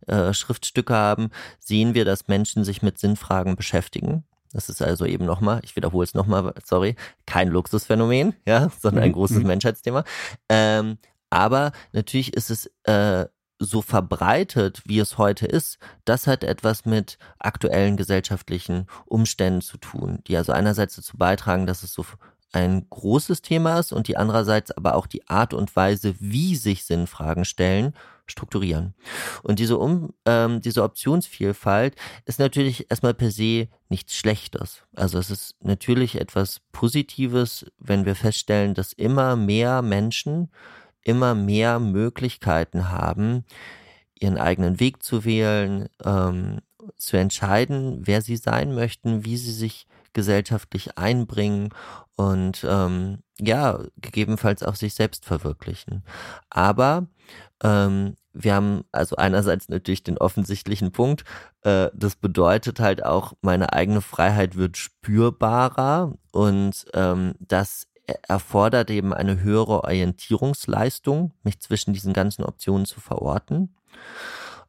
äh, 0.05 0.34
Schriftstücke 0.34 0.93
haben, 0.93 1.32
sehen 1.60 1.95
wir, 1.95 2.05
dass 2.05 2.27
Menschen 2.27 2.63
sich 2.63 2.84
mit 2.84 2.99
Sinnfragen 2.99 3.55
beschäftigen. 3.55 4.23
Das 4.53 4.69
ist 4.69 4.84
also 4.84 5.05
eben 5.05 5.25
nochmal, 5.25 5.62
ich 5.63 5.75
wiederhole 5.75 6.03
es 6.03 6.13
nochmal, 6.13 6.53
sorry, 6.63 6.95
kein 7.25 7.47
Luxusphänomen, 7.47 8.36
ja, 8.45 8.69
sondern 8.79 9.03
ein 9.03 9.10
mhm. 9.10 9.13
großes 9.13 9.39
mhm. 9.39 9.47
Menschheitsthema. 9.47 10.03
Ähm, 10.47 10.99
aber 11.32 11.71
natürlich 11.91 12.36
ist 12.36 12.51
es 12.51 12.67
äh, 12.84 13.25
so 13.60 13.82
verbreitet, 13.82 14.82
wie 14.86 15.00
es 15.00 15.17
heute 15.17 15.45
ist, 15.45 15.78
das 16.06 16.28
hat 16.28 16.43
etwas 16.43 16.86
mit 16.86 17.17
aktuellen 17.38 17.98
gesellschaftlichen 17.98 18.88
Umständen 19.06 19.62
zu 19.62 19.78
tun, 19.78 20.19
die 20.28 20.38
also 20.38 20.54
einerseits 20.54 20.95
dazu 20.95 21.17
beitragen, 21.17 21.67
dass 21.67 21.84
es 21.84 21.93
so 21.93 22.06
ein 22.52 22.88
großes 22.89 23.41
Thema 23.41 23.80
ist 23.80 23.91
und 23.91 24.08
die 24.08 24.17
andererseits 24.17 24.72
aber 24.72 24.95
auch 24.95 25.06
die 25.06 25.28
Art 25.28 25.54
und 25.54 25.76
Weise, 25.76 26.15
wie 26.19 26.56
sich 26.56 26.86
Sinnfragen 26.86 27.45
stellen, 27.45 27.93
strukturieren. 28.26 28.93
Und 29.43 29.60
diese, 29.60 29.78
um, 29.78 30.13
ähm, 30.26 30.62
diese 30.62 30.84
Optionsvielfalt 30.84 31.95
ist 32.26 32.39
natürlich 32.39 32.89
erstmal 32.89 33.13
per 33.13 33.32
se 33.32 33.67
nichts 33.89 34.15
Schlechtes. 34.15 34.84
Also 34.95 35.19
es 35.19 35.30
ist 35.30 35.56
natürlich 35.62 36.19
etwas 36.19 36.62
Positives, 36.72 37.65
wenn 37.78 38.06
wir 38.06 38.15
feststellen, 38.15 38.74
dass 38.74 38.93
immer 38.93 39.36
mehr 39.36 39.82
Menschen 39.82 40.50
immer 41.03 41.35
mehr 41.35 41.79
Möglichkeiten 41.79 42.89
haben, 42.89 43.45
ihren 44.19 44.38
eigenen 44.38 44.79
Weg 44.79 45.03
zu 45.03 45.25
wählen, 45.25 45.89
ähm, 46.03 46.59
zu 46.97 47.17
entscheiden, 47.17 48.01
wer 48.05 48.21
sie 48.21 48.38
sein 48.38 48.73
möchten, 48.73 49.25
wie 49.25 49.38
sie 49.38 49.53
sich 49.53 49.88
gesellschaftlich 50.13 50.97
einbringen 50.97 51.69
und 52.15 52.65
ähm, 52.67 53.19
ja, 53.39 53.79
gegebenenfalls 53.97 54.63
auch 54.63 54.75
sich 54.75 54.93
selbst 54.93 55.25
verwirklichen. 55.25 56.03
Aber 56.49 57.07
ähm, 57.63 58.17
wir 58.33 58.55
haben 58.55 58.83
also 58.91 59.15
einerseits 59.15 59.69
natürlich 59.69 60.03
den 60.03 60.17
offensichtlichen 60.17 60.91
Punkt, 60.91 61.23
äh, 61.63 61.89
das 61.93 62.15
bedeutet 62.15 62.79
halt 62.79 63.03
auch, 63.03 63.33
meine 63.41 63.73
eigene 63.73 64.01
Freiheit 64.01 64.55
wird 64.55 64.77
spürbarer 64.77 66.13
und 66.31 66.85
ähm, 66.93 67.35
das 67.39 67.88
erfordert 68.28 68.89
eben 68.89 69.13
eine 69.13 69.41
höhere 69.41 69.84
Orientierungsleistung, 69.84 71.34
mich 71.43 71.60
zwischen 71.60 71.93
diesen 71.93 72.13
ganzen 72.13 72.43
Optionen 72.43 72.86
zu 72.86 73.00
verorten. 73.00 73.76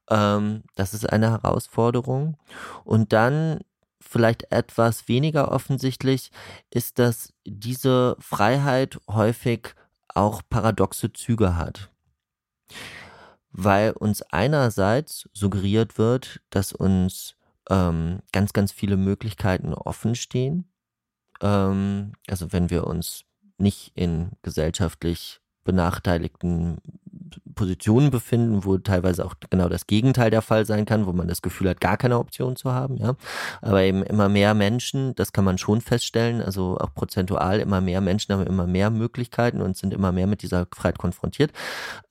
Ähm, 0.09 0.65
das 0.75 0.95
ist 0.95 1.11
eine 1.11 1.31
Herausforderung. 1.31 2.37
Und 2.85 3.13
dann 3.13 3.61
vielleicht 4.01 4.51
etwas 4.51 5.09
weniger 5.09 5.53
offensichtlich 5.53 6.31
ist, 6.71 6.99
dass 6.99 7.33
diese 7.45 8.17
Freiheit 8.19 8.99
häufig 9.09 9.75
auch 10.09 10.43
paradoxe 10.49 11.13
Züge 11.13 11.57
hat. 11.57 11.91
Weil 13.53 13.93
uns 13.93 14.23
einerseits 14.23 15.29
suggeriert 15.33 15.99
wird, 15.99 16.41
dass 16.51 16.73
uns 16.73 17.37
ähm, 17.69 18.21
ganz, 18.33 18.53
ganz 18.53 18.73
viele 18.73 18.97
Möglichkeiten 18.97 19.75
offen 19.75 20.15
stehen. 20.15 20.71
Ähm, 21.41 22.13
also 22.29 22.53
wenn 22.53 22.71
wir 22.71 22.87
uns 22.87 23.25
nicht 23.61 23.93
in 23.95 24.33
gesellschaftlich 24.43 25.41
benachteiligten 25.65 26.79
Positionen 27.55 28.11
befinden, 28.11 28.65
wo 28.65 28.79
teilweise 28.79 29.25
auch 29.25 29.35
genau 29.51 29.69
das 29.69 29.87
Gegenteil 29.87 30.31
der 30.31 30.43
Fall 30.43 30.65
sein 30.67 30.85
kann, 30.85 31.07
wo 31.07 31.13
man 31.13 31.29
das 31.29 31.43
Gefühl 31.43 31.69
hat, 31.69 31.81
gar 31.81 31.97
keine 31.97 32.19
Option 32.19 32.57
zu 32.57 32.73
haben, 32.73 32.97
ja. 32.97 33.15
Aber 33.61 33.83
eben 33.83 34.03
immer 34.03 34.29
mehr 34.29 34.55
Menschen, 34.55 35.15
das 35.15 35.33
kann 35.33 35.45
man 35.45 35.59
schon 35.59 35.81
feststellen, 35.81 36.41
also 36.41 36.79
auch 36.79 36.95
prozentual 36.95 37.61
immer 37.61 37.81
mehr 37.81 38.01
Menschen 38.01 38.35
haben 38.35 38.47
immer 38.47 38.67
mehr 38.67 38.91
Möglichkeiten 38.91 39.61
und 39.61 39.77
sind 39.77 39.93
immer 39.93 40.13
mehr 40.13 40.27
mit 40.27 40.43
dieser 40.43 40.67
Freiheit 40.75 40.99
konfrontiert. 40.99 41.53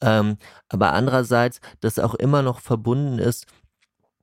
Ähm, 0.02 0.38
aber 0.70 0.94
andererseits, 0.94 1.60
das 1.82 2.00
auch 2.00 2.14
immer 2.14 2.42
noch 2.42 2.60
verbunden 2.60 3.20
ist 3.20 3.46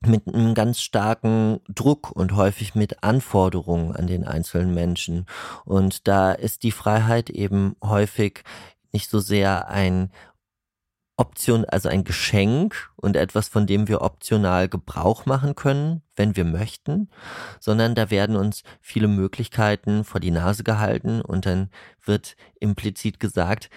mit 0.00 0.26
einem 0.28 0.54
ganz 0.54 0.80
starken 0.80 1.60
Druck 1.68 2.10
und 2.12 2.32
häufig 2.36 2.74
mit 2.74 3.02
Anforderungen 3.02 3.94
an 3.94 4.06
den 4.06 4.24
einzelnen 4.24 4.74
Menschen. 4.74 5.26
Und 5.64 6.06
da 6.06 6.32
ist 6.32 6.62
die 6.62 6.72
Freiheit 6.72 7.30
eben 7.30 7.76
häufig 7.82 8.44
nicht 8.92 9.10
so 9.10 9.20
sehr 9.20 9.68
ein 9.68 10.10
Option, 11.18 11.64
also 11.64 11.88
ein 11.88 12.04
Geschenk 12.04 12.90
und 12.96 13.16
etwas, 13.16 13.48
von 13.48 13.66
dem 13.66 13.88
wir 13.88 14.02
optional 14.02 14.68
Gebrauch 14.68 15.24
machen 15.24 15.54
können, 15.54 16.02
wenn 16.14 16.36
wir 16.36 16.44
möchten, 16.44 17.08
sondern 17.58 17.94
da 17.94 18.10
werden 18.10 18.36
uns 18.36 18.62
viele 18.82 19.08
Möglichkeiten 19.08 20.04
vor 20.04 20.20
die 20.20 20.30
Nase 20.30 20.62
gehalten 20.62 21.22
und 21.22 21.46
dann 21.46 21.70
wird 22.04 22.36
implizit 22.60 23.18
gesagt, 23.18 23.70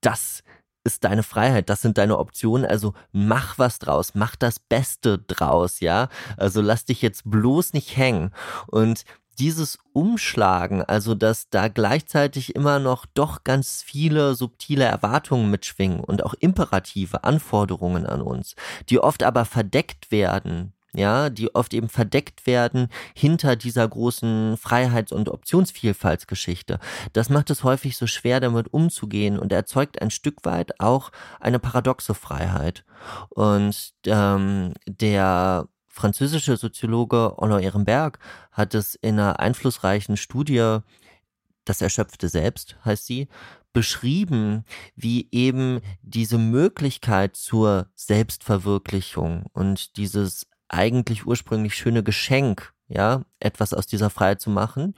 das 0.00 0.42
ist 0.84 1.04
deine 1.04 1.22
Freiheit, 1.22 1.68
das 1.68 1.82
sind 1.82 1.98
deine 1.98 2.18
Optionen, 2.18 2.66
also 2.66 2.94
mach 3.12 3.58
was 3.58 3.78
draus, 3.78 4.14
mach 4.14 4.36
das 4.36 4.58
Beste 4.58 5.18
draus, 5.18 5.80
ja? 5.80 6.08
Also 6.36 6.60
lass 6.60 6.84
dich 6.84 7.02
jetzt 7.02 7.22
bloß 7.24 7.72
nicht 7.72 7.96
hängen. 7.96 8.32
Und 8.66 9.04
dieses 9.38 9.78
Umschlagen, 9.92 10.82
also 10.82 11.14
dass 11.14 11.48
da 11.48 11.68
gleichzeitig 11.68 12.54
immer 12.54 12.78
noch 12.78 13.06
doch 13.06 13.44
ganz 13.44 13.82
viele 13.82 14.34
subtile 14.34 14.84
Erwartungen 14.84 15.50
mitschwingen 15.50 16.00
und 16.00 16.24
auch 16.24 16.34
imperative 16.34 17.24
Anforderungen 17.24 18.06
an 18.06 18.20
uns, 18.20 18.54
die 18.90 18.98
oft 18.98 19.22
aber 19.22 19.44
verdeckt 19.44 20.10
werden, 20.10 20.74
ja, 20.94 21.30
die 21.30 21.54
oft 21.54 21.72
eben 21.74 21.88
verdeckt 21.88 22.46
werden 22.46 22.88
hinter 23.14 23.56
dieser 23.56 23.88
großen 23.88 24.56
Freiheits- 24.56 25.12
und 25.12 25.28
Optionsvielfaltsgeschichte. 25.28 26.78
Das 27.12 27.30
macht 27.30 27.50
es 27.50 27.64
häufig 27.64 27.96
so 27.96 28.06
schwer, 28.06 28.40
damit 28.40 28.72
umzugehen 28.72 29.38
und 29.38 29.52
erzeugt 29.52 30.02
ein 30.02 30.10
Stück 30.10 30.44
weit 30.44 30.80
auch 30.80 31.10
eine 31.40 31.58
paradoxe 31.58 32.14
Freiheit. 32.14 32.84
Und 33.30 33.94
ähm, 34.06 34.74
der 34.86 35.68
französische 35.88 36.56
Soziologe 36.56 37.38
Onno 37.38 37.58
Ehrenberg 37.58 38.18
hat 38.50 38.74
es 38.74 38.94
in 38.94 39.18
einer 39.18 39.40
einflussreichen 39.40 40.16
Studie, 40.16 40.78
das 41.64 41.80
erschöpfte 41.80 42.28
Selbst 42.28 42.76
heißt 42.84 43.06
sie, 43.06 43.28
beschrieben, 43.72 44.64
wie 44.96 45.28
eben 45.32 45.80
diese 46.02 46.38
Möglichkeit 46.38 47.36
zur 47.36 47.86
Selbstverwirklichung 47.94 49.46
und 49.52 49.96
dieses 49.96 50.46
eigentlich 50.72 51.26
ursprünglich 51.26 51.74
schöne 51.74 52.02
Geschenk, 52.02 52.72
ja, 52.88 53.22
etwas 53.40 53.74
aus 53.74 53.86
dieser 53.86 54.10
Freiheit 54.10 54.40
zu 54.40 54.50
machen, 54.50 54.94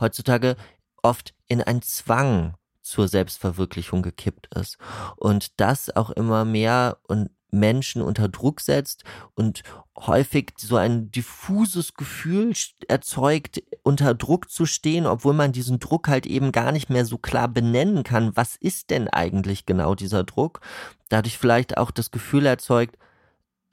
heutzutage 0.00 0.56
oft 1.02 1.34
in 1.48 1.62
einen 1.62 1.82
Zwang 1.82 2.54
zur 2.82 3.08
Selbstverwirklichung 3.08 4.02
gekippt 4.02 4.54
ist. 4.54 4.78
Und 5.16 5.60
das 5.60 5.94
auch 5.94 6.10
immer 6.10 6.44
mehr 6.44 6.98
und 7.02 7.30
Menschen 7.50 8.02
unter 8.02 8.28
Druck 8.28 8.60
setzt 8.60 9.04
und 9.34 9.62
häufig 9.96 10.52
so 10.58 10.76
ein 10.76 11.10
diffuses 11.10 11.94
Gefühl 11.94 12.52
erzeugt, 12.88 13.62
unter 13.82 14.14
Druck 14.14 14.50
zu 14.50 14.66
stehen, 14.66 15.06
obwohl 15.06 15.32
man 15.32 15.52
diesen 15.52 15.78
Druck 15.78 16.08
halt 16.08 16.26
eben 16.26 16.52
gar 16.52 16.72
nicht 16.72 16.90
mehr 16.90 17.04
so 17.04 17.18
klar 17.18 17.48
benennen 17.48 18.02
kann. 18.02 18.36
Was 18.36 18.56
ist 18.56 18.90
denn 18.90 19.08
eigentlich 19.08 19.64
genau 19.64 19.94
dieser 19.94 20.24
Druck? 20.24 20.60
Dadurch 21.08 21.38
vielleicht 21.38 21.78
auch 21.78 21.90
das 21.90 22.10
Gefühl 22.10 22.46
erzeugt, 22.46 22.98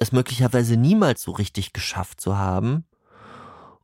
es 0.04 0.12
möglicherweise 0.12 0.78
niemals 0.78 1.24
so 1.24 1.32
richtig 1.32 1.74
geschafft 1.74 2.22
zu 2.22 2.38
haben. 2.38 2.86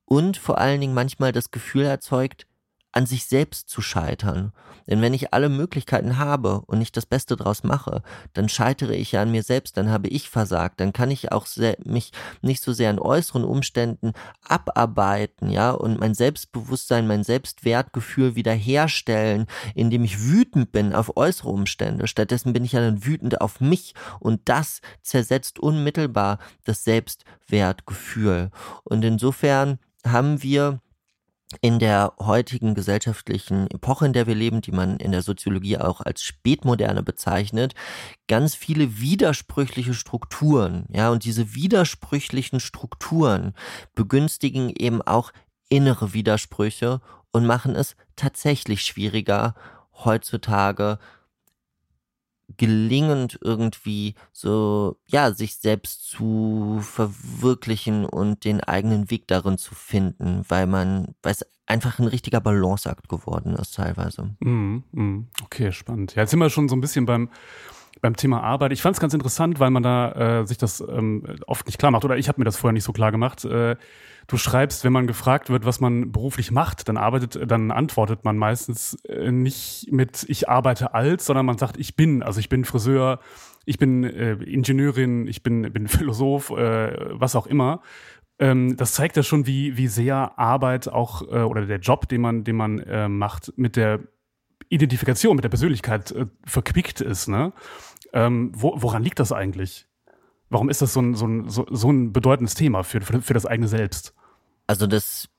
Und 0.05 0.37
vor 0.37 0.57
allen 0.59 0.81
Dingen 0.81 0.93
manchmal 0.93 1.31
das 1.31 1.51
Gefühl 1.51 1.85
erzeugt, 1.85 2.45
an 2.91 3.05
sich 3.05 3.25
selbst 3.25 3.69
zu 3.69 3.81
scheitern. 3.81 4.51
Denn 4.87 5.01
wenn 5.01 5.13
ich 5.13 5.33
alle 5.33 5.49
Möglichkeiten 5.49 6.17
habe 6.17 6.61
und 6.65 6.79
nicht 6.79 6.97
das 6.97 7.05
Beste 7.05 7.35
draus 7.35 7.63
mache, 7.63 8.01
dann 8.33 8.49
scheitere 8.49 8.95
ich 8.95 9.11
ja 9.11 9.21
an 9.21 9.31
mir 9.31 9.43
selbst, 9.43 9.77
dann 9.77 9.91
habe 9.91 10.07
ich 10.07 10.29
versagt, 10.29 10.79
dann 10.79 10.93
kann 10.93 11.11
ich 11.11 11.31
auch 11.31 11.45
mich 11.83 12.11
nicht 12.41 12.63
so 12.63 12.73
sehr 12.73 12.89
an 12.89 12.97
äußeren 12.97 13.43
Umständen 13.43 14.13
abarbeiten, 14.43 15.51
ja, 15.51 15.71
und 15.71 15.99
mein 15.99 16.15
Selbstbewusstsein, 16.15 17.05
mein 17.05 17.23
Selbstwertgefühl 17.23 18.35
wiederherstellen, 18.35 19.45
indem 19.75 20.03
ich 20.03 20.23
wütend 20.23 20.71
bin 20.71 20.93
auf 20.93 21.15
äußere 21.15 21.49
Umstände. 21.49 22.07
Stattdessen 22.07 22.53
bin 22.53 22.65
ich 22.65 22.71
ja 22.71 22.81
dann 22.81 23.05
wütend 23.05 23.41
auf 23.41 23.61
mich 23.61 23.93
und 24.19 24.41
das 24.45 24.81
zersetzt 25.03 25.59
unmittelbar 25.59 26.39
das 26.63 26.83
Selbstwertgefühl. 26.83 28.49
Und 28.83 29.05
insofern 29.05 29.77
haben 30.03 30.41
wir 30.41 30.81
in 31.61 31.79
der 31.79 32.13
heutigen 32.19 32.75
gesellschaftlichen 32.75 33.69
Epoche, 33.71 34.05
in 34.05 34.13
der 34.13 34.27
wir 34.27 34.35
leben, 34.35 34.61
die 34.61 34.71
man 34.71 34.97
in 34.97 35.11
der 35.11 35.23
Soziologie 35.23 35.77
auch 35.77 36.01
als 36.01 36.23
Spätmoderne 36.23 37.01
bezeichnet, 37.01 37.73
ganz 38.27 38.53
viele 38.53 38.99
widersprüchliche 38.99 39.95
Strukturen. 39.95 40.85
Ja, 40.93 41.09
und 41.09 41.23
diese 41.25 41.55
widersprüchlichen 41.55 42.59
Strukturen 42.59 43.53
begünstigen 43.95 44.69
eben 44.69 45.01
auch 45.01 45.31
innere 45.69 46.13
Widersprüche 46.13 47.01
und 47.31 47.45
machen 47.45 47.75
es 47.75 47.95
tatsächlich 48.15 48.83
schwieriger, 48.83 49.55
heutzutage 50.03 50.99
gelingend 52.59 53.39
irgendwie 53.41 54.13
so, 54.31 54.97
ja, 55.07 55.31
sich 55.33 55.55
selbst 55.55 56.07
zu 56.07 56.79
verwirklichen 56.81 58.05
und 58.05 58.43
den 58.43 58.61
eigenen 58.61 59.09
Weg 59.09 59.27
darin 59.27 59.57
zu 59.57 59.73
finden, 59.73 60.43
weil 60.47 60.67
man, 60.67 61.15
weil 61.23 61.31
es 61.31 61.45
einfach 61.65 61.99
ein 61.99 62.07
richtiger 62.07 62.41
Balanceakt 62.41 63.07
geworden 63.07 63.55
ist 63.55 63.75
teilweise. 63.75 64.35
Mm, 64.39 64.83
mm, 64.91 65.27
okay, 65.43 65.71
spannend. 65.71 66.15
Ja, 66.15 66.23
jetzt 66.23 66.31
sind 66.31 66.39
wir 66.39 66.49
schon 66.49 66.67
so 66.67 66.75
ein 66.75 66.81
bisschen 66.81 67.05
beim, 67.05 67.29
beim 68.01 68.15
Thema 68.15 68.41
Arbeit. 68.41 68.71
Ich 68.71 68.81
fand 68.81 68.95
es 68.95 68.99
ganz 68.99 69.13
interessant, 69.13 69.59
weil 69.59 69.69
man 69.69 69.83
da 69.83 70.41
äh, 70.41 70.47
sich 70.47 70.57
das 70.57 70.81
ähm, 70.81 71.23
oft 71.47 71.65
nicht 71.65 71.79
klar 71.79 71.91
macht, 71.91 72.05
oder 72.05 72.17
ich 72.17 72.27
habe 72.27 72.39
mir 72.39 72.45
das 72.45 72.57
vorher 72.57 72.73
nicht 72.73 72.83
so 72.83 72.93
klar 72.93 73.11
gemacht. 73.11 73.45
Äh, 73.45 73.75
du 74.27 74.37
schreibst, 74.37 74.83
wenn 74.83 74.93
man 74.93 75.07
gefragt 75.07 75.49
wird, 75.49 75.65
was 75.65 75.79
man 75.79 76.11
beruflich 76.11 76.51
macht, 76.51 76.87
dann 76.87 76.97
arbeitet, 76.97 77.49
dann 77.49 77.71
antwortet 77.71 78.23
man 78.25 78.37
meistens 78.37 78.95
äh, 79.05 79.31
nicht 79.31 79.87
mit 79.91 80.25
ich 80.27 80.47
arbeite 80.49 80.93
als, 80.93 81.25
sondern 81.25 81.45
man 81.45 81.57
sagt 81.57 81.77
ich 81.77 81.95
bin. 81.95 82.23
Also 82.23 82.39
ich 82.39 82.49
bin 82.49 82.65
Friseur, 82.65 83.19
ich 83.65 83.77
bin 83.77 84.03
äh, 84.03 84.33
Ingenieurin, 84.33 85.27
ich 85.27 85.43
bin, 85.43 85.73
bin 85.73 85.87
Philosoph, 85.89 86.51
äh, 86.51 87.19
was 87.19 87.35
auch 87.35 87.47
immer. 87.47 87.81
Ähm, 88.39 88.77
das 88.77 88.93
zeigt 88.93 89.17
ja 89.17 89.23
schon, 89.23 89.45
wie, 89.45 89.75
wie 89.77 89.87
sehr 89.87 90.39
Arbeit 90.39 90.87
auch 90.87 91.21
äh, 91.23 91.41
oder 91.41 91.65
der 91.65 91.79
Job, 91.79 92.07
den 92.07 92.21
man, 92.21 92.43
den 92.45 92.55
man 92.55 92.79
äh, 92.79 93.09
macht, 93.09 93.51
mit 93.57 93.75
der 93.75 93.99
Identifikation, 94.69 95.35
mit 95.35 95.43
der 95.43 95.49
Persönlichkeit 95.49 96.11
äh, 96.11 96.27
verquickt 96.45 97.01
ist. 97.01 97.27
Ne? 97.27 97.53
Ähm, 98.13 98.51
wo, 98.53 98.73
woran 98.77 99.03
liegt 99.03 99.19
das 99.19 99.31
eigentlich? 99.31 99.87
Warum 100.49 100.69
ist 100.69 100.81
das 100.81 100.93
so 100.93 101.01
ein, 101.01 101.15
so 101.15 101.27
ein, 101.27 101.49
so, 101.49 101.65
so 101.69 101.91
ein 101.91 102.11
bedeutendes 102.11 102.55
Thema 102.55 102.83
für, 102.83 103.01
für, 103.01 103.21
für 103.21 103.33
das 103.33 103.45
eigene 103.45 103.67
Selbst? 103.67 104.13
Also 104.67 104.87
das 104.87 105.29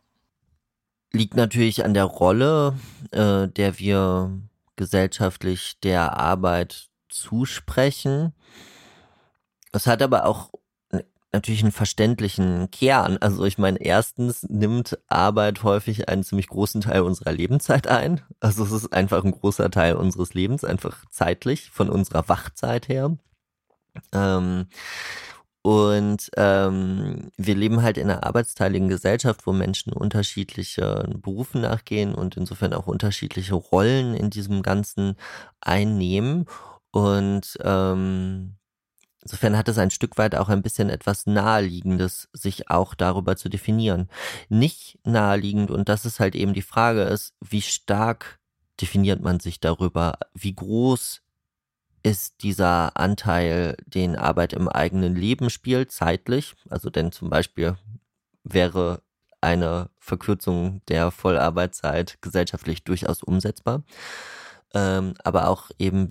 liegt 1.13 1.35
natürlich 1.35 1.85
an 1.85 1.95
der 1.95 2.05
Rolle, 2.05 2.75
äh, 3.11 3.49
der 3.49 3.79
wir 3.79 4.39
gesellschaftlich 4.77 5.79
der 5.81 6.17
Arbeit 6.17 6.89
zusprechen. 7.09 8.33
Es 9.73 9.87
hat 9.87 10.03
aber 10.03 10.27
auch 10.27 10.53
natürlich 11.33 11.63
einen 11.63 11.73
verständlichen 11.73 12.71
Kern. 12.71 13.19
Also 13.19 13.45
ich 13.45 13.59
meine, 13.59 13.79
erstens 13.79 14.43
nimmt 14.49 14.99
Arbeit 15.09 15.63
häufig 15.63 16.09
einen 16.09 16.25
ziemlich 16.25 16.49
großen 16.49 16.81
Teil 16.81 17.03
unserer 17.03 17.33
Lebenszeit 17.33 17.87
ein. 17.87 18.21
Also 18.41 18.65
es 18.65 18.73
ist 18.73 18.93
einfach 18.93 19.25
ein 19.25 19.33
großer 19.33 19.71
Teil 19.71 19.95
unseres 19.95 20.35
Lebens, 20.35 20.65
einfach 20.65 21.05
zeitlich, 21.11 21.71
von 21.71 21.89
unserer 21.89 22.29
Wachzeit 22.29 22.89
her. 22.89 23.17
Ähm, 24.13 24.67
und 25.63 26.31
ähm, 26.37 27.31
wir 27.37 27.55
leben 27.55 27.83
halt 27.83 27.99
in 27.99 28.11
einer 28.11 28.25
arbeitsteiligen 28.25 28.89
Gesellschaft, 28.89 29.47
wo 29.47 29.53
Menschen 29.53 29.93
unterschiedliche 29.93 31.05
Berufen 31.19 31.61
nachgehen 31.61 32.15
und 32.15 32.37
insofern 32.37 32.73
auch 32.73 32.87
unterschiedliche 32.87 33.55
Rollen 33.55 34.15
in 34.15 34.31
diesem 34.31 34.63
Ganzen 34.63 35.17
einnehmen. 35.61 36.47
Und 36.93 37.59
ähm, 37.63 38.57
insofern 39.23 39.57
hat 39.57 39.69
es 39.69 39.79
ein 39.79 39.91
Stück 39.91 40.19
weit 40.19 40.35
auch 40.35 40.49
ein 40.49 40.63
bisschen 40.63 40.91
etwas 40.91 41.27
Naheliegendes, 41.27 42.29
sich 42.33 42.71
auch 42.71 42.95
darüber 42.95 43.37
zu 43.37 43.49
definieren. 43.49 44.09
Nicht 44.49 44.99
naheliegend, 45.05 45.71
und 45.71 45.89
das 45.89 46.05
ist 46.05 46.21
halt 46.21 46.35
eben 46.35 46.55
die 46.55 46.63
Frage, 46.63 47.03
ist, 47.03 47.35
wie 47.41 47.63
stark 47.63 48.39
definiert 48.81 49.21
man 49.21 49.41
sich 49.41 49.61
darüber, 49.61 50.19
wie 50.35 50.55
groß 50.55 51.23
ist 52.03 52.43
dieser 52.43 52.97
Anteil, 52.97 53.77
den 53.87 54.17
Arbeit 54.17 54.53
im 54.55 54.69
eigenen 54.69 55.15
Leben 55.15 55.51
spielt, 55.51 55.93
zeitlich. 55.93 56.55
Also 56.71 56.89
denn 56.89 57.13
zum 57.13 57.29
Beispiel 57.29 57.77
wäre 58.43 59.03
eine 59.41 59.91
Verkürzung 59.99 60.83
der 60.89 61.11
Vollarbeitszeit 61.11 62.19
gesellschaftlich 62.23 62.85
durchaus 62.85 63.23
umsetzbar. 63.23 63.83
Ähm, 64.75 65.15
aber 65.25 65.49
auch 65.49 65.71
eben, 65.79 66.09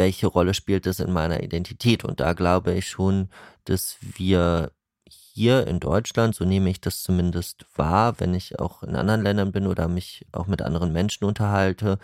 welche 0.00 0.28
Rolle 0.28 0.54
spielt 0.54 0.86
es 0.86 0.98
in 0.98 1.12
meiner 1.12 1.42
Identität? 1.42 2.04
Und 2.04 2.20
da 2.20 2.32
glaube 2.32 2.72
ich 2.72 2.88
schon, 2.88 3.28
dass 3.64 3.98
wir 4.00 4.72
hier 5.06 5.66
in 5.66 5.78
Deutschland, 5.78 6.34
so 6.34 6.46
nehme 6.46 6.70
ich 6.70 6.80
das 6.80 7.02
zumindest 7.02 7.66
wahr, 7.76 8.18
wenn 8.18 8.32
ich 8.32 8.58
auch 8.58 8.82
in 8.82 8.96
anderen 8.96 9.22
Ländern 9.22 9.52
bin 9.52 9.66
oder 9.66 9.88
mich 9.88 10.26
auch 10.32 10.46
mit 10.46 10.62
anderen 10.62 10.90
Menschen 10.90 11.26
unterhalte, 11.26 11.98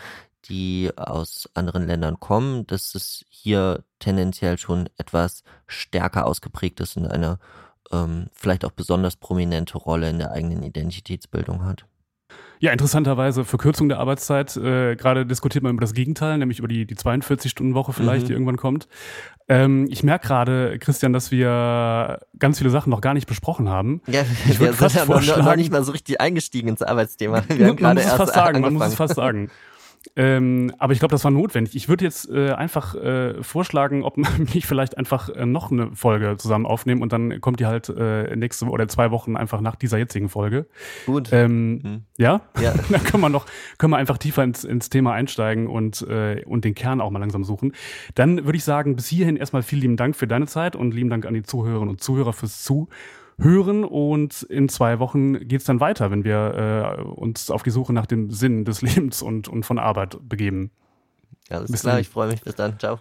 die 0.44 0.90
aus 0.94 1.48
anderen 1.54 1.87
Ländern 1.87 2.20
kommen, 2.20 2.66
dass 2.66 2.94
es 2.94 3.24
hier 3.30 3.82
tendenziell 3.98 4.59
schon 4.59 4.90
etwas 4.98 5.42
stärker 5.66 6.26
ausgeprägt 6.26 6.80
ist 6.80 6.98
und 6.98 7.06
eine 7.06 7.38
ähm, 7.92 8.26
vielleicht 8.35 8.66
auch 8.66 8.72
besonders 8.72 9.16
prominente 9.16 9.78
Rolle 9.78 10.11
in 10.11 10.18
der 10.18 10.32
eigenen 10.32 10.62
Identitätsbildung 10.62 11.64
hat. 11.64 11.87
Ja, 12.58 12.72
interessanterweise 12.72 13.44
Verkürzung 13.44 13.88
der 13.88 13.98
Arbeitszeit. 13.98 14.56
Äh, 14.56 14.96
Gerade 14.96 15.26
diskutiert 15.26 15.62
man 15.62 15.72
über 15.72 15.82
das 15.82 15.92
Gegenteil, 15.92 16.38
nämlich 16.38 16.58
über 16.58 16.68
die, 16.68 16.86
die 16.86 16.96
42-Stunden-Woche 16.96 17.92
vielleicht, 17.92 18.24
mhm. 18.24 18.26
die 18.26 18.32
irgendwann 18.32 18.56
kommt. 18.56 18.88
Ähm, 19.48 19.86
ich 19.90 20.02
merke 20.02 20.26
gerade, 20.26 20.78
Christian, 20.78 21.12
dass 21.12 21.30
wir 21.30 22.20
ganz 22.38 22.58
viele 22.58 22.70
Sachen 22.70 22.90
noch 22.90 23.00
gar 23.00 23.14
nicht 23.14 23.26
besprochen 23.26 23.68
haben. 23.68 24.00
Ja, 24.06 24.22
ich 24.48 24.58
wir 24.58 24.72
sind 24.72 24.94
ja 24.94 25.04
noch, 25.04 25.24
noch, 25.36 25.56
nicht 25.56 25.70
mal 25.70 25.84
so 25.84 25.92
richtig 25.92 26.20
eingestiegen 26.20 26.68
ins 26.68 26.82
Arbeitsthema. 26.82 27.44
Wir 27.48 27.74
man, 27.74 27.80
man 27.80 27.94
muss 27.96 28.04
es 28.06 28.12
fast 28.12 28.34
sagen, 28.34 28.60
man 28.60 28.74
muss 28.74 28.86
es 28.86 28.94
fast 28.94 29.14
sagen. 29.14 29.50
Ähm, 30.16 30.72
aber 30.79 30.94
ich 30.94 30.98
glaube, 30.98 31.12
das 31.12 31.24
war 31.24 31.31
notwendig. 31.31 31.76
Ich 31.76 31.88
würde 31.90 32.05
jetzt 32.05 32.31
äh, 32.31 32.52
einfach 32.52 32.94
äh, 32.94 33.42
vorschlagen, 33.42 34.02
ob 34.02 34.16
man 34.16 34.48
nicht 34.55 34.66
vielleicht 34.66 34.96
einfach 34.96 35.29
äh, 35.29 35.44
noch 35.44 35.70
eine 35.70 35.94
Folge 35.94 36.37
zusammen 36.38 36.64
aufnehmen 36.64 37.02
und 37.02 37.12
dann 37.12 37.40
kommt 37.40 37.61
die 37.61 37.66
halt 37.66 37.90
äh, 37.90 38.35
nächste 38.35 38.66
oder 38.66 38.88
zwei 38.88 39.11
Wochen 39.11 39.37
einfach 39.37 39.61
nach 39.61 39.76
dieser 39.76 39.98
jetzigen 39.98 40.29
Folge. 40.29 40.66
Gut. 41.05 41.29
Ähm, 41.33 41.72
mhm. 41.74 42.02
Ja? 42.16 42.40
Ja. 42.61 42.74
dann 42.88 43.05
können 43.05 43.22
wir 43.22 43.29
noch, 43.29 43.46
können 43.76 43.92
wir 43.92 43.98
einfach 43.98 44.18
tiefer 44.18 44.42
ins, 44.42 44.64
ins 44.64 44.88
Thema 44.88 45.12
einsteigen 45.12 45.66
und, 45.66 46.02
äh, 46.09 46.42
und 46.46 46.64
den 46.64 46.74
Kern 46.74 47.00
auch 47.00 47.11
mal 47.11 47.18
langsam 47.18 47.44
suchen. 47.44 47.72
Dann 48.14 48.46
würde 48.46 48.57
ich 48.57 48.64
sagen, 48.64 48.96
bis 48.96 49.07
hierhin 49.09 49.37
erstmal 49.37 49.62
vielen 49.62 49.83
lieben 49.83 49.96
Dank 49.96 50.16
für 50.16 50.26
deine 50.26 50.46
Zeit 50.46 50.76
und 50.76 50.94
lieben 50.94 51.11
Dank 51.11 51.26
an 51.26 51.35
die 51.35 51.42
Zuhörerinnen 51.42 51.90
und 51.90 52.02
Zuhörer 52.02 52.33
fürs 52.33 52.62
Zu 52.62 52.88
hören 53.38 53.85
und 53.85 54.42
in 54.44 54.68
zwei 54.68 54.99
Wochen 54.99 55.46
geht's 55.46 55.64
dann 55.64 55.81
weiter, 55.81 56.11
wenn 56.11 56.25
wir 56.25 56.96
äh, 56.99 57.03
uns 57.03 57.51
auf 57.51 57.62
die 57.62 57.70
Suche 57.70 57.92
nach 57.92 58.07
dem 58.07 58.31
Sinn 58.31 58.64
des 58.64 58.83
Lebens 58.83 59.22
und, 59.22 59.49
und 59.49 59.64
von 59.64 59.79
Arbeit 59.79 60.16
begeben. 60.29 60.70
Alles 61.49 61.70
Bis 61.70 61.83
klar, 61.83 61.94
dann. 61.94 62.01
ich 62.01 62.09
freue 62.09 62.29
mich. 62.29 62.42
Bis 62.42 62.55
dann. 62.55 62.79
Ciao. 62.79 62.99